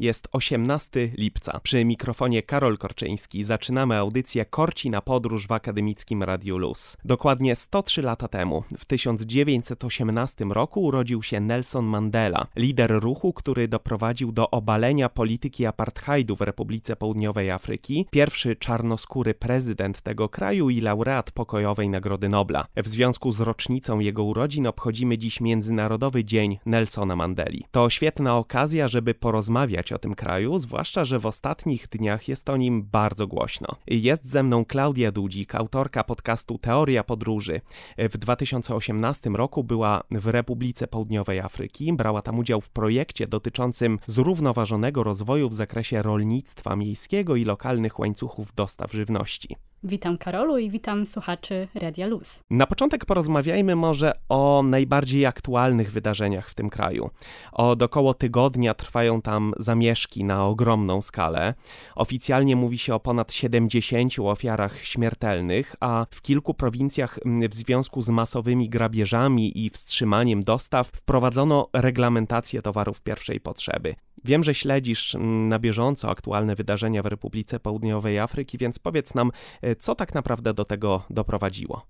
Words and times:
Jest 0.00 0.28
18 0.32 1.10
lipca. 1.14 1.60
Przy 1.62 1.84
mikrofonie 1.84 2.42
Karol 2.42 2.78
Korczyński 2.78 3.44
zaczynamy 3.44 3.96
audycję 3.96 4.44
Korci 4.44 4.90
na 4.90 5.00
podróż 5.00 5.46
w 5.46 5.52
akademickim 5.52 6.22
Radiu 6.22 6.58
Luz. 6.58 6.96
Dokładnie 7.04 7.56
103 7.56 8.02
lata 8.02 8.28
temu, 8.28 8.64
w 8.78 8.84
1918 8.84 10.44
roku 10.44 10.84
urodził 10.84 11.22
się 11.22 11.40
Nelson 11.40 11.84
Mandela, 11.84 12.46
lider 12.56 12.90
ruchu, 13.02 13.32
który 13.32 13.68
doprowadził 13.68 14.32
do 14.32 14.50
obalenia 14.50 15.08
polityki 15.08 15.66
apartheidu 15.66 16.36
w 16.36 16.40
Republice 16.40 16.96
Południowej 16.96 17.50
Afryki, 17.50 18.06
pierwszy 18.10 18.56
czarnoskóry 18.56 19.34
prezydent 19.34 20.02
tego 20.02 20.28
kraju 20.28 20.70
i 20.70 20.80
laureat 20.80 21.30
pokojowej 21.30 21.88
Nagrody 21.88 22.28
Nobla. 22.28 22.66
W 22.76 22.88
związku 22.88 23.32
z 23.32 23.40
rocznicą 23.40 23.98
jego 23.98 24.24
urodzin 24.24 24.66
obchodzimy 24.66 25.18
dziś 25.18 25.40
Międzynarodowy 25.40 26.24
Dzień 26.24 26.58
Nelsona 26.66 27.16
Mandeli. 27.16 27.64
To 27.70 27.90
świetna 27.90 28.36
okazja, 28.36 28.88
żeby 28.88 29.14
porozmawiać 29.14 29.85
o 29.94 29.98
tym 29.98 30.14
kraju, 30.14 30.58
zwłaszcza, 30.58 31.04
że 31.04 31.18
w 31.18 31.26
ostatnich 31.26 31.88
dniach 31.88 32.28
jest 32.28 32.50
o 32.50 32.56
nim 32.56 32.82
bardzo 32.82 33.26
głośno. 33.26 33.68
Jest 33.86 34.24
ze 34.30 34.42
mną 34.42 34.64
Klaudia 34.64 35.12
Dudzik, 35.12 35.54
autorka 35.54 36.04
podcastu 36.04 36.58
Teoria 36.58 37.04
Podróży. 37.04 37.60
W 37.98 38.18
2018 38.18 39.30
roku 39.30 39.64
była 39.64 40.02
w 40.10 40.26
Republice 40.26 40.86
Południowej 40.86 41.40
Afryki, 41.40 41.92
brała 41.92 42.22
tam 42.22 42.38
udział 42.38 42.60
w 42.60 42.70
projekcie 42.70 43.26
dotyczącym 43.26 43.98
zrównoważonego 44.06 45.02
rozwoju 45.02 45.48
w 45.48 45.54
zakresie 45.54 46.02
rolnictwa 46.02 46.76
miejskiego 46.76 47.36
i 47.36 47.44
lokalnych 47.44 47.98
łańcuchów 47.98 48.54
dostaw 48.54 48.92
żywności. 48.92 49.56
Witam 49.88 50.18
Karolu 50.18 50.58
i 50.58 50.70
witam 50.70 51.06
słuchaczy 51.06 51.68
Radia 51.74 52.06
Luz. 52.06 52.42
Na 52.50 52.66
początek 52.66 53.04
porozmawiajmy 53.04 53.76
może 53.76 54.12
o 54.28 54.64
najbardziej 54.68 55.26
aktualnych 55.26 55.92
wydarzeniach 55.92 56.50
w 56.50 56.54
tym 56.54 56.70
kraju. 56.70 57.10
Od 57.52 57.82
około 57.82 58.14
tygodnia 58.14 58.74
trwają 58.74 59.22
tam 59.22 59.52
zamieszki 59.56 60.24
na 60.24 60.46
ogromną 60.46 61.02
skalę. 61.02 61.54
Oficjalnie 61.94 62.56
mówi 62.56 62.78
się 62.78 62.94
o 62.94 63.00
ponad 63.00 63.32
70 63.32 64.12
ofiarach 64.18 64.80
śmiertelnych, 64.80 65.76
a 65.80 66.06
w 66.10 66.22
kilku 66.22 66.54
prowincjach 66.54 67.18
w 67.50 67.54
związku 67.54 68.02
z 68.02 68.10
masowymi 68.10 68.68
grabieżami 68.68 69.64
i 69.64 69.70
wstrzymaniem 69.70 70.40
dostaw 70.40 70.88
wprowadzono 70.88 71.68
reglamentację 71.72 72.62
towarów 72.62 73.02
pierwszej 73.02 73.40
potrzeby. 73.40 73.94
Wiem, 74.26 74.44
że 74.44 74.54
śledzisz 74.54 75.14
mm, 75.14 75.48
na 75.48 75.58
bieżąco 75.58 76.10
aktualne 76.10 76.54
wydarzenia 76.54 77.02
w 77.02 77.06
Republice 77.06 77.60
Południowej 77.60 78.18
Afryki, 78.18 78.58
więc 78.58 78.78
powiedz 78.78 79.14
nam, 79.14 79.30
e, 79.62 79.76
co 79.76 79.94
tak 79.94 80.14
naprawdę 80.14 80.54
do 80.54 80.64
tego 80.64 81.02
doprowadziło. 81.10 81.86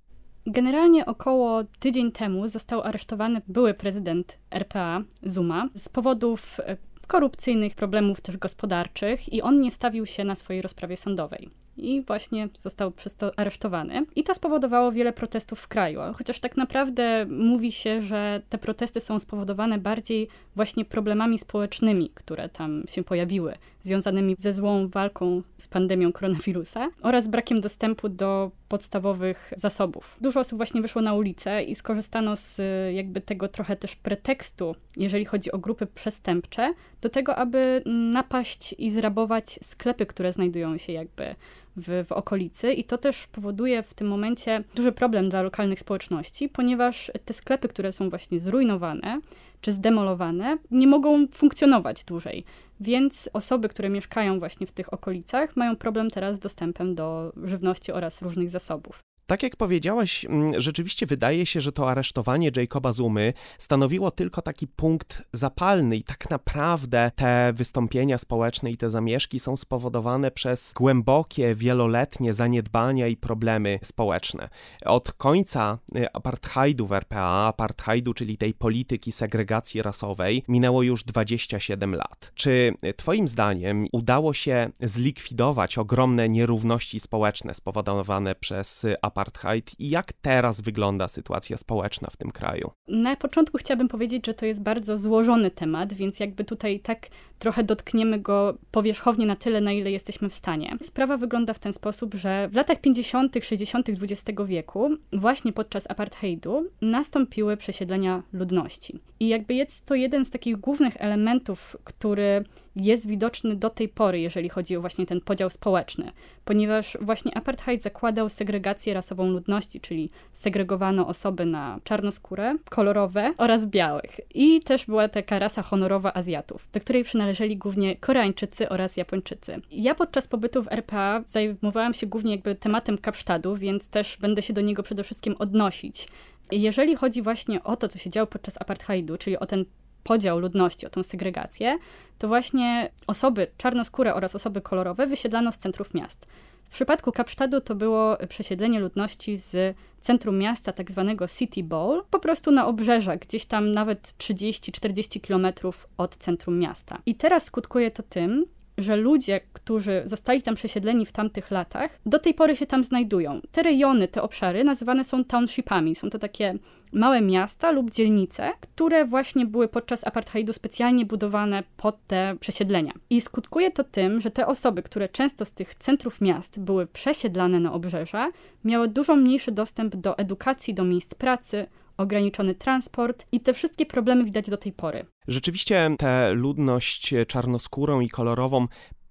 Generalnie 0.47 1.07
około 1.07 1.65
tydzień 1.65 2.13
temu 2.13 2.49
został 2.49 2.83
aresztowany 2.83 3.43
były 3.49 3.75
prezydent 3.75 4.39
RPA 4.51 5.03
Zuma 5.23 5.69
z 5.75 5.89
powodów 5.89 6.61
e, 6.61 6.77
korupcyjnych, 7.07 7.75
problemów 7.75 8.21
też 8.21 8.37
gospodarczych 8.37 9.33
i 9.33 9.43
on 9.43 9.61
nie 9.61 9.71
stawił 9.71 10.07
się 10.07 10.25
na 10.25 10.35
swojej 10.35 10.63
rozprawie 10.63 10.97
sądowej 10.97 11.51
i 11.79 12.03
właśnie 12.03 12.49
został 12.59 12.91
przez 12.91 13.17
to 13.17 13.39
aresztowany. 13.39 14.07
I 14.17 14.25
to 14.25 14.35
spowodowało 14.35 14.93
wiele 14.93 15.13
protestów 15.13 15.61
w 15.61 15.69
kraju, 15.69 16.01
chociaż 16.15 16.41
tak 16.41 16.57
naprawdę 16.57 17.27
mówi 17.31 17.73
się, 17.73 18.03
że 18.03 18.43
te 18.49 18.59
protesty 18.59 19.01
są 19.01 19.19
spowodowane 19.19 19.79
bardziej 19.79 20.29
właśnie 20.57 20.85
problemami 20.85 21.39
społecznymi, 21.39 22.11
które 22.15 22.49
tam 22.49 22.83
się 22.89 23.05
pojawiły, 23.05 23.55
związanymi 23.83 24.37
ze 24.39 24.53
złą 24.53 24.89
walką 24.89 25.43
z 25.59 25.69
pandemią 25.69 26.13
koronawirusa 26.13 26.89
oraz 27.03 27.29
brakiem 27.29 27.61
dostępu 27.61 28.09
do 28.09 28.51
podstawowych 28.69 29.53
zasobów. 29.57 30.17
Dużo 30.21 30.41
osób 30.41 30.57
właśnie 30.57 30.83
wyszło 30.83 31.03
na 31.03 31.15
ulicę 31.15 31.63
i 31.65 31.75
skorzystano 31.75 32.37
z 32.37 32.61
jakby 32.95 33.21
tego 33.21 33.49
trochę 33.49 33.77
też 33.77 33.97
pretekstu, 33.97 34.75
jeżeli 34.97 35.25
chodzi 35.25 35.53
o 35.53 35.59
grupy 35.59 35.87
przestępcze, 35.87 36.75
do 37.01 37.09
tego, 37.09 37.37
aby 37.37 37.83
napaść 38.13 38.75
i 38.79 38.91
zrabować 38.91 39.59
sklepy, 39.63 40.07
które 40.07 40.33
znajdują 40.33 40.79
się 40.79 40.93
jakby 40.93 41.35
w, 41.77 42.05
w 42.09 42.13
okolicy 42.13 42.73
i 42.73 42.85
to 42.85 42.99
też 42.99 43.27
powoduje 43.27 43.83
w 43.83 43.95
tym 43.95 44.09
momencie 44.09 44.65
duży 44.75 44.93
problem 44.93 45.31
dla 45.31 45.43
lokalnych 45.43 45.81
społeczności, 45.81 46.49
ponieważ 46.49 47.11
te 47.25 47.35
sklepy, 47.35 47.69
które 47.69 47.93
są 47.93 48.11
właśnie 48.11 48.41
zrujnowane 48.41 49.21
czy 49.61 49.73
zdemolowane, 49.73 50.59
nie 50.71 50.87
mogą 50.87 51.27
funkcjonować 51.29 52.05
dłużej. 52.05 52.45
Więc 52.81 53.31
osoby, 53.33 53.69
które 53.69 53.89
mieszkają 53.89 54.39
właśnie 54.39 54.67
w 54.67 54.73
tych 54.73 54.93
okolicach, 54.93 55.57
mają 55.57 55.77
problem 55.77 56.11
teraz 56.11 56.37
z 56.37 56.41
dostępem 56.41 56.95
do 56.95 57.33
żywności 57.45 57.93
oraz 57.93 58.23
różnych 58.23 58.51
zasobów. 58.51 58.99
Tak 59.27 59.43
jak 59.43 59.57
powiedziałaś, 59.57 60.25
mm, 60.25 60.61
rzeczywiście 60.61 61.07
wydaje 61.07 61.47
się, 61.47 61.61
że 61.61 61.73
to 61.73 61.91
aresztowanie 61.91 62.51
Jacoba 62.57 62.93
Zumy 62.93 63.33
stanowiło 63.59 64.11
tylko 64.11 64.43
taki 64.43 64.67
punkt 64.67 65.23
zapalny 65.33 65.97
i 65.97 66.03
tak 66.03 66.31
naprawdę 66.31 67.11
te 67.17 67.53
wystąpienia 67.53 68.19
społeczne 68.19 68.71
i 68.71 68.77
te 68.77 68.91
zamieszki 68.91 69.41
są 69.41 69.57
spowodowane 69.57 70.31
przez 70.31 70.73
głębokie, 70.73 71.55
wieloletnie 71.55 72.33
zaniedbania 72.33 73.07
i 73.07 73.17
problemy 73.17 73.79
społeczne. 73.83 74.49
Od 74.85 75.13
końca 75.13 75.79
y, 75.97 76.13
apartheidu 76.13 76.87
w 76.87 76.93
RPA, 76.93 77.47
apartheidu, 77.47 78.15
czyli 78.15 78.37
tej 78.37 78.55
polityki 78.55 79.13
segregacji 79.13 79.83
rasowej, 79.83 80.45
minęło 80.49 80.83
już 80.83 81.05
27 81.05 81.95
lat. 81.95 82.33
Czy 82.35 82.75
y, 82.85 82.95
Twoim 82.95 83.29
zdaniem 83.29 83.87
udało 83.93 84.35
się 84.35 84.71
zlikwidować 84.81 85.79
ogromne 85.79 86.29
nierówności 86.29 87.01
społeczne 87.01 87.55
spowodowane 87.55 88.35
przez 88.35 88.87
apartheid? 89.03 89.16
Apartheid 89.17 89.81
i 89.81 89.91
jak 89.91 90.13
teraz 90.13 90.61
wygląda 90.61 91.09
sytuacja 91.09 91.57
społeczna 91.57 92.09
w 92.11 92.17
tym 92.17 92.31
kraju? 92.31 92.71
Na 92.89 93.17
początku 93.17 93.59
chciałabym 93.59 93.89
powiedzieć, 93.89 94.27
że 94.27 94.35
to 94.35 94.47
jest 94.47 94.63
bardzo 94.63 94.97
złożony 94.97 95.51
temat, 95.51 95.93
więc 95.93 96.21
jakby 96.21 96.45
tutaj 96.45 96.81
tak 96.81 97.09
trochę 97.39 97.65
dotkniemy 97.65 98.19
go 98.19 98.59
powierzchownie 98.71 99.27
na 99.27 99.37
tyle, 99.37 99.61
na 99.61 99.73
ile 99.73 99.91
jesteśmy 99.91 100.29
w 100.29 100.35
stanie. 100.35 100.77
Sprawa 100.83 101.17
wygląda 101.17 101.53
w 101.53 101.59
ten 101.59 101.73
sposób, 101.73 102.15
że 102.15 102.49
w 102.49 102.57
latach 102.57 102.81
50., 102.81 103.37
60. 103.43 103.89
XX 103.89 104.41
wieku, 104.47 104.91
właśnie 105.13 105.53
podczas 105.53 105.91
apartheidu, 105.91 106.71
nastąpiły 106.81 107.57
przesiedlenia 107.57 108.23
ludności. 108.33 109.01
I 109.21 109.29
jakby 109.29 109.55
jest 109.55 109.87
to 109.87 109.95
jeden 109.95 110.25
z 110.25 110.31
takich 110.31 110.57
głównych 110.57 110.95
elementów, 110.99 111.77
który 111.85 112.45
jest 112.77 113.09
widoczny 113.09 113.57
do 113.57 113.71
tej 113.71 113.89
pory, 113.89 114.21
jeżeli 114.21 114.49
chodzi 114.49 114.77
o 114.77 114.81
właśnie 114.81 115.07
ten 115.07 115.21
podział 115.21 115.51
społeczny, 115.51 116.13
ponieważ 116.45 116.99
właśnie 117.01 117.37
apartheid 117.37 117.83
zakładał 117.83 118.29
segregację 118.29 118.95
rasową 118.95 119.29
ludności, 119.29 119.81
czyli 119.81 120.11
segregowano 120.33 121.09
osoby 121.09 121.47
na 121.47 121.81
czarnoskóre, 121.85 122.57
kolorowe 122.71 123.35
oraz 123.39 123.67
białych. 123.67 124.21
I 124.35 124.61
też 124.61 124.87
była 124.87 125.09
taka 125.09 125.39
rasa 125.39 125.63
honorowa 125.63 126.15
Azjatów, 126.15 126.69
do 126.73 126.81
której 126.81 127.05
przynależeli 127.05 127.57
głównie 127.57 127.97
Koreańczycy 127.97 128.69
oraz 128.69 128.97
Japończycy. 128.97 129.61
Ja 129.71 129.95
podczas 129.95 130.29
pobytu 130.29 130.63
w 130.63 130.73
RPA 130.73 131.23
zajmowałam 131.27 131.95
się 131.95 132.07
głównie 132.07 132.31
jakby 132.31 132.55
tematem 132.55 132.99
Kapsztadu, 132.99 133.57
więc 133.57 133.89
też 133.89 134.17
będę 134.21 134.43
się 134.43 134.53
do 134.53 134.61
niego 134.61 134.83
przede 134.83 135.05
wszystkim 135.05 135.37
odnosić. 135.39 136.09
Jeżeli 136.53 136.97
chodzi 136.97 137.23
właśnie 137.23 137.63
o 137.63 137.77
to, 137.77 137.89
co 137.89 137.99
się 137.99 138.11
działo 138.11 138.27
podczas 138.27 138.61
apartheidu, 138.61 139.17
czyli 139.17 139.39
o 139.39 139.47
ten 139.47 139.65
podział 140.07 140.39
ludności, 140.39 140.87
o 140.87 140.91
tą 140.91 141.03
segregację, 141.03 141.79
to 142.19 142.29
właśnie 142.29 142.91
osoby 143.07 143.47
czarnoskóre 143.57 144.15
oraz 144.15 144.35
osoby 144.35 144.61
kolorowe 144.61 145.07
wysiedlano 145.07 145.53
z 145.53 145.59
centrów 145.59 145.95
miast. 145.95 146.27
W 146.65 146.73
przypadku 146.73 147.13
Kapsztadu 147.13 147.61
to 147.61 147.75
było 147.75 148.17
przesiedlenie 148.29 148.81
ludności 148.81 149.37
z 149.37 149.77
centrum 150.01 150.39
miasta, 150.39 150.73
tak 150.73 150.91
zwanego 150.91 151.29
City 151.29 151.63
Bowl, 151.63 152.03
po 152.11 152.19
prostu 152.19 152.51
na 152.51 152.67
obrzeżach, 152.67 153.19
gdzieś 153.19 153.47
tam 153.47 153.73
nawet 153.73 154.15
30-40 154.19 155.21
kilometrów 155.21 155.89
od 155.97 156.17
centrum 156.17 156.59
miasta. 156.59 156.99
I 157.07 157.15
teraz 157.15 157.45
skutkuje 157.45 157.91
to 157.91 158.03
tym, 158.03 158.47
że 158.79 158.97
ludzie, 158.97 159.41
którzy 159.53 160.03
zostali 160.05 160.43
tam 160.43 160.55
przesiedleni 160.55 161.07
w 161.07 161.13
tamtych 161.13 161.51
latach, 161.51 161.99
do 162.07 162.19
tej 162.19 162.35
pory 162.35 162.57
się 162.57 162.67
tam 162.67 162.85
znajdują. 162.85 163.41
Te 163.53 163.63
rejony, 163.63 164.09
te 164.09 164.23
obszary 164.23 164.65
nazywane 164.65 165.05
są 165.05 165.25
townshipami. 165.25 165.95
Są 165.95 166.11
to 166.11 166.19
takie 166.19 166.59
małe 166.93 167.21
miasta 167.21 167.71
lub 167.71 167.91
dzielnice, 167.91 168.53
które 168.61 169.05
właśnie 169.05 169.47
były 169.47 169.69
podczas 169.69 170.07
apartheidu 170.07 170.53
specjalnie 170.53 171.07
budowane 171.07 171.63
pod 171.77 172.07
te 172.07 172.37
przesiedlenia. 172.41 172.93
I 173.11 173.21
skutkuje 173.21 173.71
to 173.71 173.85
tym, 173.85 174.21
że 174.21 174.31
te 174.31 174.47
osoby, 174.47 174.83
które 174.83 175.09
często 175.09 175.45
z 175.45 175.53
tych 175.53 175.75
centrów 175.75 176.21
miast 176.21 176.61
były 176.61 176.87
przesiedlane 176.87 177.61
na 177.61 177.73
obrzeża, 177.73 178.31
miały 178.65 178.89
dużo 178.89 179.17
mniejszy 179.17 179.53
dostęp 179.53 179.97
do 179.97 180.19
edukacji, 180.19 180.75
do 180.75 180.85
miejsc 180.85 181.15
pracy, 181.15 181.67
ograniczony 181.97 182.55
transport 182.55 183.27
i 183.33 183.41
te 183.41 183.55
wszystkie 183.55 183.87
problemy 183.87 184.25
widać 184.25 184.51
do 184.51 184.57
tej 184.57 184.73
pory. 184.73 185.05
Rzeczywiście 185.29 185.95
tę 185.99 186.33
ludność 186.33 187.15
czarnoskórą 187.29 188.01
i 188.01 188.09
kolorową 188.09 188.67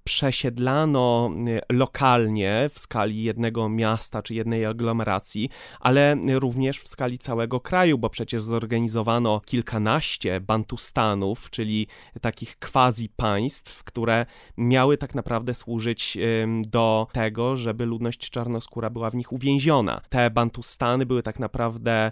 przesiedlano 0.08 1.32
lokalnie 1.72 2.70
w 2.74 2.80
skali 2.80 3.24
jednego 3.24 3.70
miasta 3.70 4.24
czy 4.24 4.34
jednej 4.34 4.66
aglomeracji, 4.66 5.50
ale 5.80 6.16
również 6.28 6.80
w 6.80 6.88
skali 6.88 7.20
całego 7.20 7.60
kraju, 7.60 7.98
bo 7.98 8.10
przecież 8.10 8.44
zorganizowano 8.44 9.42
kilkanaście 9.46 10.42
bantustanów, 10.42 11.50
czyli 11.50 11.88
takich 12.22 12.60
quasi 12.60 13.10
państw, 13.10 13.84
które 13.84 14.26
miały 14.58 14.98
tak 14.98 15.16
naprawdę 15.16 15.54
służyć 15.54 16.18
do 16.62 17.08
tego, 17.12 17.56
żeby 17.56 17.86
ludność 17.86 18.30
czarnoskóra 18.30 18.90
była 18.90 19.10
w 19.10 19.16
nich 19.16 19.32
uwięziona. 19.32 20.02
Te 20.10 20.30
bantustany 20.30 21.06
były 21.06 21.24
tak 21.24 21.40
naprawdę 21.40 22.12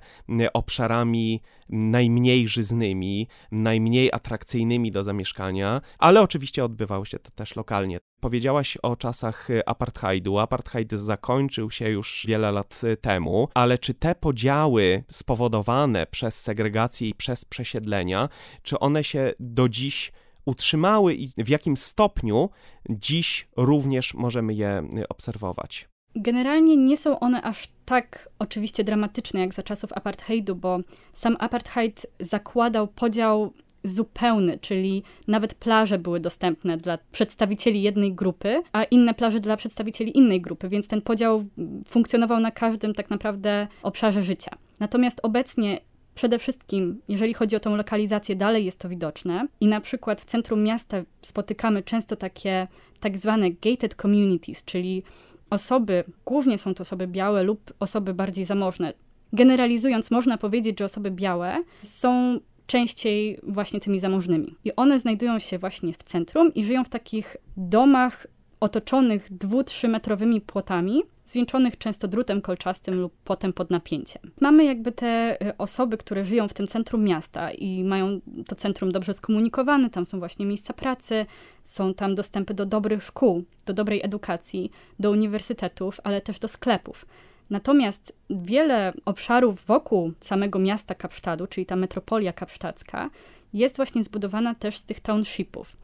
obszarami 0.53 1.41
najmniej 1.73 2.47
żyznymi, 2.47 3.27
najmniej 3.51 4.09
atrakcyjnymi 4.13 4.91
do 4.91 5.03
zamieszkania, 5.03 5.81
ale 5.97 6.21
oczywiście 6.21 6.65
odbywało 6.65 7.05
się 7.05 7.19
to 7.19 7.31
też 7.31 7.55
lokalnie. 7.55 7.99
Powiedziałaś 8.19 8.77
o 8.77 8.95
czasach 8.95 9.47
apartheidu. 9.65 10.39
Apartheid 10.39 10.91
zakończył 10.91 11.71
się 11.71 11.89
już 11.89 12.25
wiele 12.27 12.51
lat 12.51 12.81
temu, 13.01 13.47
ale 13.53 13.77
czy 13.77 13.93
te 13.93 14.15
podziały 14.15 15.03
spowodowane 15.09 16.07
przez 16.07 16.41
segregację 16.41 17.09
i 17.09 17.13
przez 17.13 17.45
przesiedlenia, 17.45 18.29
czy 18.61 18.79
one 18.79 19.03
się 19.03 19.33
do 19.39 19.69
dziś 19.69 20.11
utrzymały 20.45 21.15
i 21.15 21.31
w 21.37 21.49
jakim 21.49 21.77
stopniu 21.77 22.49
dziś 22.89 23.47
również 23.57 24.13
możemy 24.13 24.53
je 24.53 24.83
obserwować? 25.09 25.92
Generalnie 26.15 26.77
nie 26.77 26.97
są 26.97 27.19
one 27.19 27.41
aż 27.41 27.67
tak 27.85 28.29
oczywiście 28.39 28.83
dramatyczne 28.83 29.39
jak 29.39 29.53
za 29.53 29.63
czasów 29.63 29.93
apartheidu, 29.93 30.55
bo 30.55 30.79
sam 31.13 31.37
apartheid 31.39 32.05
zakładał 32.19 32.87
podział 32.87 33.53
zupełny, 33.83 34.59
czyli 34.59 35.03
nawet 35.27 35.53
plaże 35.53 35.99
były 35.99 36.19
dostępne 36.19 36.77
dla 36.77 36.97
przedstawicieli 37.11 37.81
jednej 37.81 38.13
grupy, 38.13 38.63
a 38.71 38.83
inne 38.83 39.13
plaże 39.13 39.39
dla 39.39 39.57
przedstawicieli 39.57 40.17
innej 40.17 40.41
grupy, 40.41 40.69
więc 40.69 40.87
ten 40.87 41.01
podział 41.01 41.45
funkcjonował 41.87 42.39
na 42.39 42.51
każdym 42.51 42.93
tak 42.93 43.09
naprawdę 43.09 43.67
obszarze 43.83 44.23
życia. 44.23 44.51
Natomiast 44.79 45.19
obecnie 45.23 45.79
Przede 46.15 46.39
wszystkim, 46.39 47.01
jeżeli 47.07 47.33
chodzi 47.33 47.55
o 47.55 47.59
tą 47.59 47.75
lokalizację, 47.75 48.35
dalej 48.35 48.65
jest 48.65 48.79
to 48.79 48.89
widoczne 48.89 49.47
i 49.59 49.67
na 49.67 49.81
przykład 49.81 50.21
w 50.21 50.25
centrum 50.25 50.63
miasta 50.63 50.97
spotykamy 51.21 51.83
często 51.83 52.15
takie 52.15 52.67
tak 52.99 53.17
zwane 53.17 53.51
gated 53.51 53.95
communities, 53.95 54.65
czyli 54.65 55.03
osoby, 55.53 56.03
głównie 56.25 56.57
są 56.57 56.73
to 56.73 56.81
osoby 56.81 57.07
białe 57.07 57.43
lub 57.43 57.73
osoby 57.79 58.13
bardziej 58.13 58.45
zamożne. 58.45 58.93
Generalizując, 59.33 60.11
można 60.11 60.37
powiedzieć, 60.37 60.79
że 60.79 60.85
osoby 60.85 61.11
białe 61.11 61.57
są 61.83 62.39
częściej 62.67 63.39
właśnie 63.43 63.79
tymi 63.79 63.99
zamożnymi. 63.99 64.55
I 64.65 64.75
one 64.75 64.99
znajdują 64.99 65.39
się 65.39 65.59
właśnie 65.59 65.93
w 65.93 66.03
centrum 66.03 66.53
i 66.53 66.63
żyją 66.63 66.83
w 66.83 66.89
takich 66.89 67.37
domach 67.57 68.27
otoczonych 68.63 69.33
dwu-, 69.33 69.87
metrowymi 69.87 70.41
płotami, 70.41 71.03
zwieńczonych 71.25 71.77
często 71.77 72.07
drutem 72.07 72.41
kolczastym 72.41 72.99
lub 73.01 73.13
potem 73.23 73.53
pod 73.53 73.69
napięciem. 73.69 74.21
Mamy 74.41 74.65
jakby 74.65 74.91
te 74.91 75.37
y, 75.47 75.57
osoby, 75.57 75.97
które 75.97 76.25
żyją 76.25 76.47
w 76.47 76.53
tym 76.53 76.67
centrum 76.67 77.03
miasta 77.03 77.51
i 77.51 77.83
mają 77.83 78.19
to 78.47 78.55
centrum 78.55 78.91
dobrze 78.91 79.13
skomunikowane, 79.13 79.89
tam 79.89 80.05
są 80.05 80.19
właśnie 80.19 80.45
miejsca 80.45 80.73
pracy, 80.73 81.25
są 81.63 81.93
tam 81.93 82.15
dostępy 82.15 82.53
do 82.53 82.65
dobrych 82.65 83.03
szkół, 83.03 83.43
do 83.65 83.73
dobrej 83.73 84.01
edukacji, 84.03 84.71
do 84.99 85.11
uniwersytetów, 85.11 85.99
ale 86.03 86.21
też 86.21 86.39
do 86.39 86.47
sklepów. 86.47 87.05
Natomiast 87.49 88.13
wiele 88.29 88.93
obszarów 89.05 89.65
wokół 89.65 90.11
samego 90.19 90.59
miasta 90.59 90.95
Kapsztadu, 90.95 91.47
czyli 91.47 91.65
ta 91.65 91.75
metropolia 91.75 92.33
kapsztadzka, 92.33 93.09
jest 93.53 93.75
właśnie 93.75 94.03
zbudowana 94.03 94.55
też 94.55 94.77
z 94.77 94.85
tych 94.85 94.99
townshipów. 94.99 95.77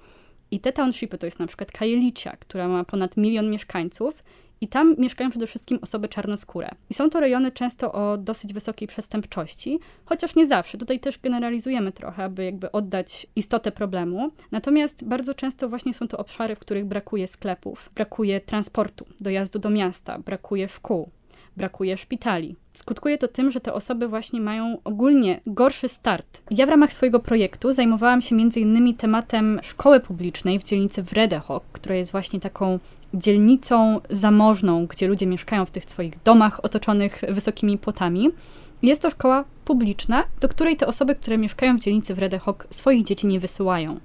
I 0.52 0.60
te 0.60 0.74
townshipy 0.74 1.18
to 1.18 1.26
jest 1.26 1.40
na 1.40 1.48
przykład 1.48 1.72
Kajelicia, 1.72 2.38
która 2.40 2.68
ma 2.68 2.84
ponad 2.84 3.18
milion 3.18 3.50
mieszkańców 3.50 4.24
i 4.62 4.68
tam 4.68 4.96
mieszkają 4.98 5.30
przede 5.30 5.48
wszystkim 5.48 5.80
osoby 5.82 6.10
czarnoskóre. 6.10 6.70
I 6.90 6.94
są 6.94 7.10
to 7.10 7.20
rejony 7.20 7.52
często 7.52 7.92
o 7.92 8.18
dosyć 8.18 8.54
wysokiej 8.54 8.88
przestępczości, 8.88 9.80
chociaż 10.06 10.36
nie 10.36 10.48
zawsze. 10.48 10.78
Tutaj 10.78 11.00
też 11.00 11.20
generalizujemy 11.20 11.92
trochę, 11.92 12.24
aby 12.24 12.46
jakby 12.46 12.72
oddać 12.72 13.28
istotę 13.36 13.72
problemu. 13.72 14.32
Natomiast 14.52 15.06
bardzo 15.06 15.34
często 15.34 15.70
właśnie 15.70 15.94
są 15.94 16.08
to 16.08 16.18
obszary, 16.18 16.56
w 16.56 16.60
których 16.60 16.86
brakuje 16.86 17.28
sklepów, 17.28 17.90
brakuje 17.96 18.42
transportu, 18.42 19.06
dojazdu 19.20 19.60
do 19.60 19.70
miasta, 19.70 20.20
brakuje 20.20 20.68
szkół, 20.68 21.10
brakuje 21.60 21.98
szpitali. 21.98 22.56
Skutkuje 22.74 23.18
to 23.18 23.28
tym, 23.28 23.52
że 23.52 23.60
te 23.60 23.74
osoby 23.74 24.08
właśnie 24.08 24.42
mają 24.42 24.78
ogólnie 24.84 25.42
gorszy 25.46 25.90
start. 25.90 26.42
Ja 26.52 26.66
w 26.66 26.70
ramach 26.70 26.94
swojego 26.94 27.20
projektu 27.20 27.74
zajmowałam 27.74 28.22
się 28.22 28.42
innymi 28.56 28.96
tematem 28.96 29.60
szkoły 29.64 30.00
publicznej 30.00 30.60
w 30.60 30.64
dzielnicy 30.64 31.04
Wredehok, 31.04 31.64
która 31.72 31.96
jest 31.96 32.12
właśnie 32.12 32.40
taką 32.40 32.80
dzielnicą 33.14 34.02
zamożną, 34.10 34.86
gdzie 34.86 35.08
ludzie 35.08 35.28
mieszkają 35.28 35.66
w 35.66 35.72
tych 35.72 35.86
swoich 35.86 36.24
domach 36.24 36.66
otoczonych 36.66 37.22
wysokimi 37.30 37.78
płotami. 37.78 38.30
Jest 38.82 39.02
to 39.02 39.10
szkoła 39.10 39.46
publiczna, 39.66 40.24
do 40.42 40.50
której 40.50 40.78
te 40.78 40.88
osoby, 40.88 41.16
które 41.16 41.38
mieszkają 41.38 41.78
w 41.78 41.82
dzielnicy 41.82 42.16
Wredehok, 42.16 42.68
swoich 42.70 43.04
dzieci 43.04 43.28
nie 43.28 43.40
wysyłają. 43.40 44.00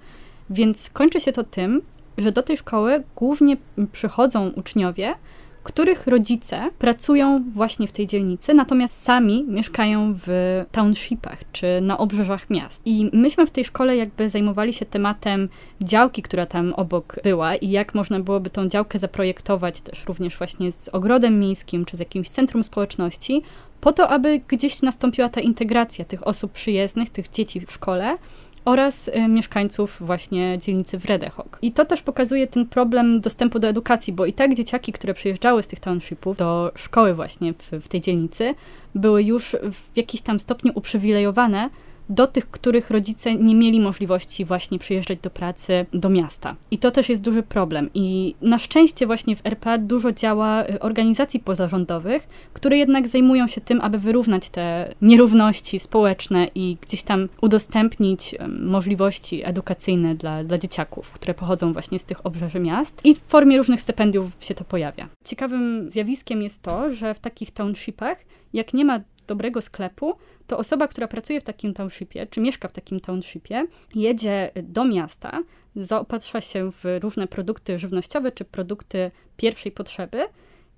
Więc 0.51 0.91
kończy 0.91 1.21
się 1.21 1.33
to 1.33 1.45
tym, 1.45 1.83
że 2.19 2.33
do 2.33 2.43
tej 2.43 2.57
szkoły 2.57 3.03
głównie 3.17 3.57
przychodzą 3.93 4.49
uczniowie, 4.49 5.15
których 5.65 6.07
rodzice 6.07 6.71
pracują 6.79 7.45
właśnie 7.55 7.87
w 7.87 7.93
tej 7.93 8.07
dzielnicy, 8.07 8.55
natomiast 8.55 9.03
sami 9.03 9.45
mieszkają 9.49 10.15
w 10.27 10.29
townshipach 10.73 11.39
czy 11.53 11.67
na 11.83 11.99
obrzeżach 11.99 12.51
miast. 12.51 12.83
I 12.85 13.11
myśmy 13.13 13.47
w 13.47 13.51
tej 13.51 13.65
szkole 13.65 13.97
jakby 13.97 14.31
zajmowali 14.31 14.73
się 14.73 14.87
tematem 14.87 15.49
działki, 15.83 16.23
która 16.23 16.47
tam 16.47 16.73
obok 16.73 17.17
była 17.25 17.55
i 17.55 17.71
jak 17.71 17.95
można 17.95 18.21
byłoby 18.21 18.51
tą 18.51 18.69
działkę 18.69 18.99
zaprojektować 18.99 19.81
też 19.81 20.05
również 20.07 20.39
właśnie 20.39 20.73
z 20.73 20.89
ogrodem 20.89 21.41
miejskim 21.41 21.85
czy 21.85 21.97
z 21.97 22.01
jakimś 22.01 22.31
centrum 22.31 22.65
społeczności, 22.65 23.43
po 23.81 23.93
to, 23.93 24.09
aby 24.09 24.41
gdzieś 24.49 24.83
nastąpiła 24.83 25.29
ta 25.29 25.41
integracja 25.41 26.05
tych 26.05 26.27
osób 26.27 26.53
przyjezdnych, 26.53 27.11
tych 27.11 27.31
dzieci 27.31 27.67
w 27.67 27.73
szkole, 27.73 28.17
oraz 28.65 29.09
y, 29.09 29.29
mieszkańców 29.29 29.97
właśnie 30.01 30.59
dzielnicy 30.59 30.99
Wredehog. 30.99 31.59
I 31.63 31.73
to 31.73 31.85
też 31.85 32.03
pokazuje 32.03 32.47
ten 32.47 32.67
problem 32.67 33.21
dostępu 33.21 33.59
do 33.59 33.69
edukacji, 33.69 34.13
bo 34.13 34.27
i 34.27 34.33
tak 34.33 34.55
dzieciaki, 34.55 34.93
które 34.93 35.15
przyjeżdżały 35.15 35.63
z 35.63 35.67
tych 35.67 35.81
townshipów 35.81 36.37
do 36.37 36.73
szkoły 36.75 37.15
właśnie 37.15 37.53
w, 37.53 37.71
w 37.71 37.89
tej 37.89 38.01
dzielnicy, 38.01 38.55
były 38.95 39.23
już 39.23 39.57
w 39.73 39.97
jakiś 39.97 40.21
tam 40.21 40.41
stopniu 40.41 40.73
uprzywilejowane, 40.75 41.71
do 42.09 42.27
tych, 42.27 42.51
których 42.51 42.91
rodzice 42.91 43.35
nie 43.35 43.55
mieli 43.55 43.81
możliwości 43.81 44.45
właśnie 44.45 44.79
przyjeżdżać 44.79 45.19
do 45.21 45.31
pracy 45.31 45.87
do 45.93 46.09
miasta. 46.09 46.57
I 46.71 46.79
to 46.79 46.91
też 46.91 47.09
jest 47.09 47.23
duży 47.23 47.43
problem. 47.43 47.91
I 47.95 48.35
na 48.41 48.59
szczęście 48.59 49.07
właśnie 49.07 49.37
w 49.37 49.47
RPA 49.47 49.79
dużo 49.79 50.13
działa 50.13 50.65
y, 50.65 50.81
organizacji 50.81 51.41
pozarządowych, 51.41 52.29
które 52.53 52.77
jednak 52.77 53.09
zajmują 53.09 53.47
się 53.47 53.61
tym, 53.61 53.81
aby 53.81 53.99
wyrównać 53.99 54.49
te 54.49 54.95
nierówności 55.03 55.79
społeczne 55.79 56.49
i 56.55 56.77
gdzieś 56.81 57.03
tam 57.03 57.29
udostępnić 57.41 58.35
możliwości 58.61 59.43
edukacyjne 59.45 60.15
dla, 60.15 60.45
dla 60.45 60.59
dzieciaków, 60.59 61.11
które 61.11 61.35
pochodzą 61.35 61.73
właśnie 61.73 61.99
z 61.99 62.05
tych 62.05 62.27
obrzeży 62.27 62.61
miast. 62.61 63.01
I 63.05 63.15
w 63.15 63.21
formie 63.21 63.57
różnych 63.57 63.81
stypendiów 63.81 64.31
się 64.41 64.55
to 64.55 64.65
pojawia. 64.65 65.09
Ciekawym 65.25 65.91
zjawiskiem 65.91 66.43
jest 66.43 66.63
to, 66.63 66.91
że 66.91 67.15
w 67.15 67.19
takich 67.19 67.51
townshipach, 67.51 68.19
jak 68.53 68.75
nie 68.75 68.85
ma 68.85 69.01
dobrego 69.27 69.63
sklepu, 69.63 70.15
to 70.47 70.59
osoba, 70.59 70.89
która 70.89 71.09
pracuje 71.09 71.41
w 71.41 71.45
takim 71.45 71.75
townshipie, 71.75 72.27
czy 72.27 72.41
mieszka 72.41 72.69
w 72.69 72.73
takim 72.73 73.01
townshipie, 73.01 73.67
jedzie 73.95 74.51
do 74.63 74.85
miasta, 74.85 75.41
zaopatrza 75.77 76.41
się 76.41 76.73
w 76.73 76.85
różne 77.03 77.27
produkty 77.27 77.79
żywnościowe 77.79 78.33
czy 78.33 78.45
produkty 78.45 79.11
pierwszej 79.37 79.73
potrzeby 79.73 80.27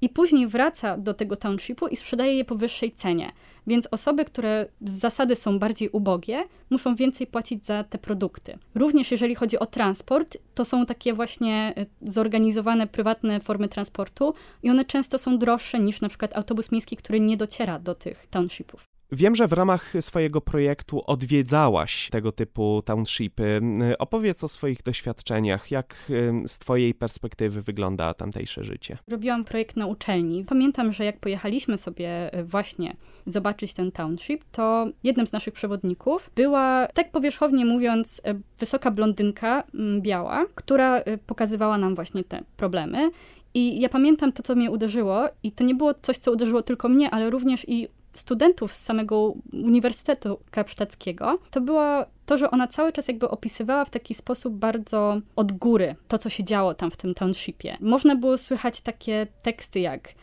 i 0.00 0.08
później 0.08 0.46
wraca 0.46 0.96
do 0.98 1.14
tego 1.14 1.36
townshipu 1.36 1.88
i 1.88 1.96
sprzedaje 1.96 2.34
je 2.34 2.44
po 2.44 2.54
wyższej 2.54 2.92
cenie. 2.92 3.32
Więc 3.66 3.88
osoby, 3.90 4.24
które 4.24 4.66
z 4.80 4.92
zasady 4.92 5.36
są 5.36 5.58
bardziej 5.58 5.88
ubogie, 5.88 6.44
muszą 6.70 6.94
więcej 6.94 7.26
płacić 7.26 7.66
za 7.66 7.84
te 7.84 7.98
produkty. 7.98 8.58
Również 8.74 9.10
jeżeli 9.10 9.34
chodzi 9.34 9.58
o 9.58 9.66
transport, 9.66 10.38
to 10.54 10.64
są 10.64 10.86
takie 10.86 11.12
właśnie 11.12 11.74
y, 11.78 12.10
zorganizowane 12.10 12.86
prywatne 12.86 13.40
formy 13.40 13.68
transportu 13.68 14.34
i 14.62 14.70
one 14.70 14.84
często 14.84 15.18
są 15.18 15.38
droższe 15.38 15.80
niż 15.80 16.00
na 16.00 16.08
przykład 16.08 16.36
autobus 16.36 16.72
miejski, 16.72 16.96
który 16.96 17.20
nie 17.20 17.36
dociera 17.36 17.78
do 17.78 17.94
tych 17.94 18.26
townshipów. 18.30 18.95
Wiem, 19.12 19.34
że 19.34 19.48
w 19.48 19.52
ramach 19.52 19.92
swojego 20.00 20.40
projektu 20.40 21.02
odwiedzałaś 21.06 22.08
tego 22.10 22.32
typu 22.32 22.82
townshipy. 22.84 23.60
Opowiedz 23.98 24.44
o 24.44 24.48
swoich 24.48 24.82
doświadczeniach. 24.82 25.70
Jak 25.70 26.12
z 26.46 26.58
Twojej 26.58 26.94
perspektywy 26.94 27.62
wygląda 27.62 28.14
tamtejsze 28.14 28.64
życie? 28.64 28.98
Robiłam 29.08 29.44
projekt 29.44 29.76
na 29.76 29.86
uczelni. 29.86 30.44
Pamiętam, 30.44 30.92
że 30.92 31.04
jak 31.04 31.20
pojechaliśmy 31.20 31.78
sobie 31.78 32.32
e, 32.32 32.44
właśnie 32.44 32.96
zobaczyć 33.26 33.74
ten 33.74 33.92
township, 33.92 34.44
to 34.52 34.86
jednym 35.04 35.26
z 35.26 35.32
naszych 35.32 35.54
przewodników 35.54 36.30
była, 36.34 36.86
tak 36.94 37.10
powierzchownie 37.10 37.64
mówiąc, 37.64 38.22
e, 38.24 38.34
wysoka 38.58 38.90
blondynka 38.90 39.64
biała, 40.00 40.46
która 40.54 40.98
e, 40.98 41.18
pokazywała 41.18 41.78
nam 41.78 41.94
właśnie 41.94 42.24
te 42.24 42.42
problemy. 42.56 43.10
I 43.54 43.80
ja 43.80 43.88
pamiętam 43.88 44.32
to, 44.32 44.42
co 44.42 44.54
mnie 44.54 44.70
uderzyło, 44.70 45.24
i 45.42 45.52
to 45.52 45.64
nie 45.64 45.74
było 45.74 45.94
coś, 45.94 46.18
co 46.18 46.32
uderzyło 46.32 46.62
tylko 46.62 46.88
mnie, 46.88 47.10
ale 47.10 47.30
również 47.30 47.68
i 47.68 47.88
studentów 48.16 48.74
z 48.74 48.84
samego 48.84 49.34
Uniwersytetu 49.52 50.38
Kapsztackiego, 50.50 51.38
to 51.50 51.60
było 51.60 52.04
to, 52.26 52.38
że 52.38 52.50
ona 52.50 52.66
cały 52.66 52.92
czas 52.92 53.08
jakby 53.08 53.28
opisywała 53.28 53.84
w 53.84 53.90
taki 53.90 54.14
sposób 54.14 54.54
bardzo 54.54 55.20
od 55.36 55.52
góry 55.52 55.96
to, 56.08 56.18
co 56.18 56.30
się 56.30 56.44
działo 56.44 56.74
tam 56.74 56.90
w 56.90 56.96
tym 56.96 57.14
townshipie. 57.14 57.76
Można 57.80 58.16
było 58.16 58.38
słychać 58.38 58.80
takie 58.80 59.26
teksty 59.42 59.80
jak 59.80 60.14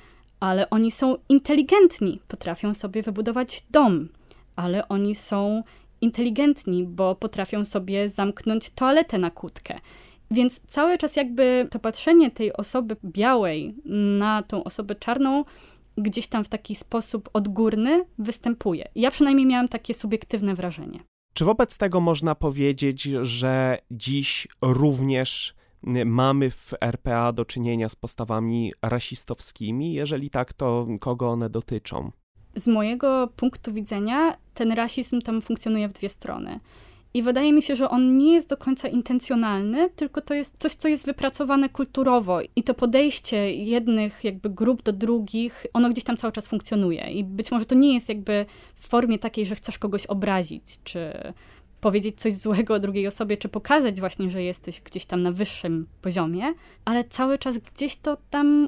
ale 0.43 0.69
oni 0.69 0.91
są 0.91 1.17
inteligentni, 1.29 2.19
potrafią 2.27 2.73
sobie 2.73 3.03
wybudować 3.03 3.63
dom, 3.71 4.09
ale 4.55 4.87
oni 4.87 5.15
są 5.15 5.63
inteligentni, 6.01 6.83
bo 6.83 7.15
potrafią 7.15 7.65
sobie 7.65 8.09
zamknąć 8.09 8.69
toaletę 8.69 9.17
na 9.17 9.31
kłódkę. 9.31 9.79
Więc 10.31 10.61
cały 10.67 10.97
czas 10.97 11.15
jakby 11.15 11.67
to 11.71 11.79
patrzenie 11.79 12.31
tej 12.31 12.53
osoby 12.53 12.95
białej 13.05 13.75
na 14.19 14.43
tą 14.47 14.63
osobę 14.63 14.95
czarną 14.95 15.43
gdzieś 15.97 16.27
tam 16.27 16.43
w 16.43 16.49
taki 16.49 16.75
sposób 16.75 17.29
odgórny 17.33 18.05
występuje. 18.17 18.89
Ja 18.95 19.11
przynajmniej 19.11 19.47
miałam 19.47 19.67
takie 19.67 19.93
subiektywne 19.93 20.55
wrażenie. 20.55 20.99
Czy 21.33 21.45
wobec 21.45 21.77
tego 21.77 22.01
można 22.01 22.35
powiedzieć, 22.35 23.03
że 23.21 23.77
dziś 23.91 24.47
również 24.61 25.55
mamy 26.05 26.49
w 26.49 26.73
RPA 26.81 27.31
do 27.31 27.45
czynienia 27.45 27.89
z 27.89 27.95
postawami 27.95 28.73
rasistowskimi? 28.81 29.93
Jeżeli 29.93 30.29
tak, 30.29 30.53
to 30.53 30.87
kogo 30.99 31.29
one 31.29 31.49
dotyczą? 31.49 32.11
Z 32.55 32.67
mojego 32.67 33.29
punktu 33.35 33.73
widzenia 33.73 34.37
ten 34.53 34.71
rasizm 34.71 35.21
tam 35.21 35.41
funkcjonuje 35.41 35.89
w 35.89 35.93
dwie 35.93 36.09
strony. 36.09 36.59
I 37.13 37.23
wydaje 37.23 37.53
mi 37.53 37.61
się, 37.61 37.75
że 37.75 37.89
on 37.89 38.17
nie 38.17 38.33
jest 38.33 38.49
do 38.49 38.57
końca 38.57 38.87
intencjonalny, 38.87 39.89
tylko 39.89 40.21
to 40.21 40.33
jest 40.33 40.55
coś, 40.59 40.75
co 40.75 40.87
jest 40.87 41.05
wypracowane 41.05 41.69
kulturowo. 41.69 42.39
I 42.55 42.63
to 42.63 42.73
podejście 42.73 43.53
jednych 43.53 44.23
jakby 44.23 44.49
grup 44.49 44.83
do 44.83 44.93
drugich, 44.93 45.65
ono 45.73 45.89
gdzieś 45.89 46.03
tam 46.03 46.17
cały 46.17 46.33
czas 46.33 46.47
funkcjonuje. 46.47 47.11
I 47.11 47.23
być 47.23 47.51
może 47.51 47.65
to 47.65 47.75
nie 47.75 47.93
jest 47.93 48.09
jakby 48.09 48.45
w 48.75 48.87
formie 48.87 49.19
takiej, 49.19 49.45
że 49.45 49.55
chcesz 49.55 49.79
kogoś 49.79 50.05
obrazić, 50.05 50.79
czy 50.83 51.13
powiedzieć 51.81 52.21
coś 52.21 52.33
złego 52.33 52.73
o 52.73 52.79
drugiej 52.79 53.07
osobie, 53.07 53.37
czy 53.37 53.49
pokazać 53.49 53.99
właśnie, 53.99 54.29
że 54.29 54.43
jesteś 54.43 54.81
gdzieś 54.81 55.05
tam 55.05 55.23
na 55.23 55.31
wyższym 55.31 55.87
poziomie, 56.01 56.53
ale 56.85 57.03
cały 57.03 57.37
czas 57.37 57.57
gdzieś 57.57 57.95
to 57.95 58.17
tam 58.29 58.67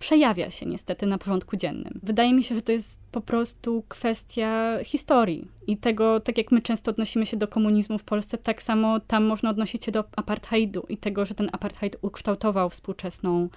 przejawia 0.00 0.50
się 0.50 0.66
niestety 0.66 1.06
na 1.06 1.18
porządku 1.18 1.56
dziennym. 1.56 2.00
Wydaje 2.02 2.34
mi 2.34 2.42
się, 2.42 2.54
że 2.54 2.62
to 2.62 2.72
jest 2.72 3.00
po 3.12 3.20
prostu 3.20 3.84
kwestia 3.88 4.78
historii 4.84 5.48
i 5.66 5.76
tego, 5.76 6.20
tak 6.20 6.38
jak 6.38 6.52
my 6.52 6.62
często 6.62 6.90
odnosimy 6.90 7.26
się 7.26 7.36
do 7.36 7.48
komunizmu 7.48 7.98
w 7.98 8.04
Polsce, 8.04 8.38
tak 8.38 8.62
samo 8.62 9.00
tam 9.00 9.24
można 9.24 9.50
odnosić 9.50 9.84
się 9.84 9.92
do 9.92 10.04
apartheidu 10.16 10.86
i 10.88 10.96
tego, 10.96 11.24
że 11.24 11.34
ten 11.34 11.50
apartheid 11.52 11.96
ukształtował 12.02 12.70
współczesną 12.70 13.48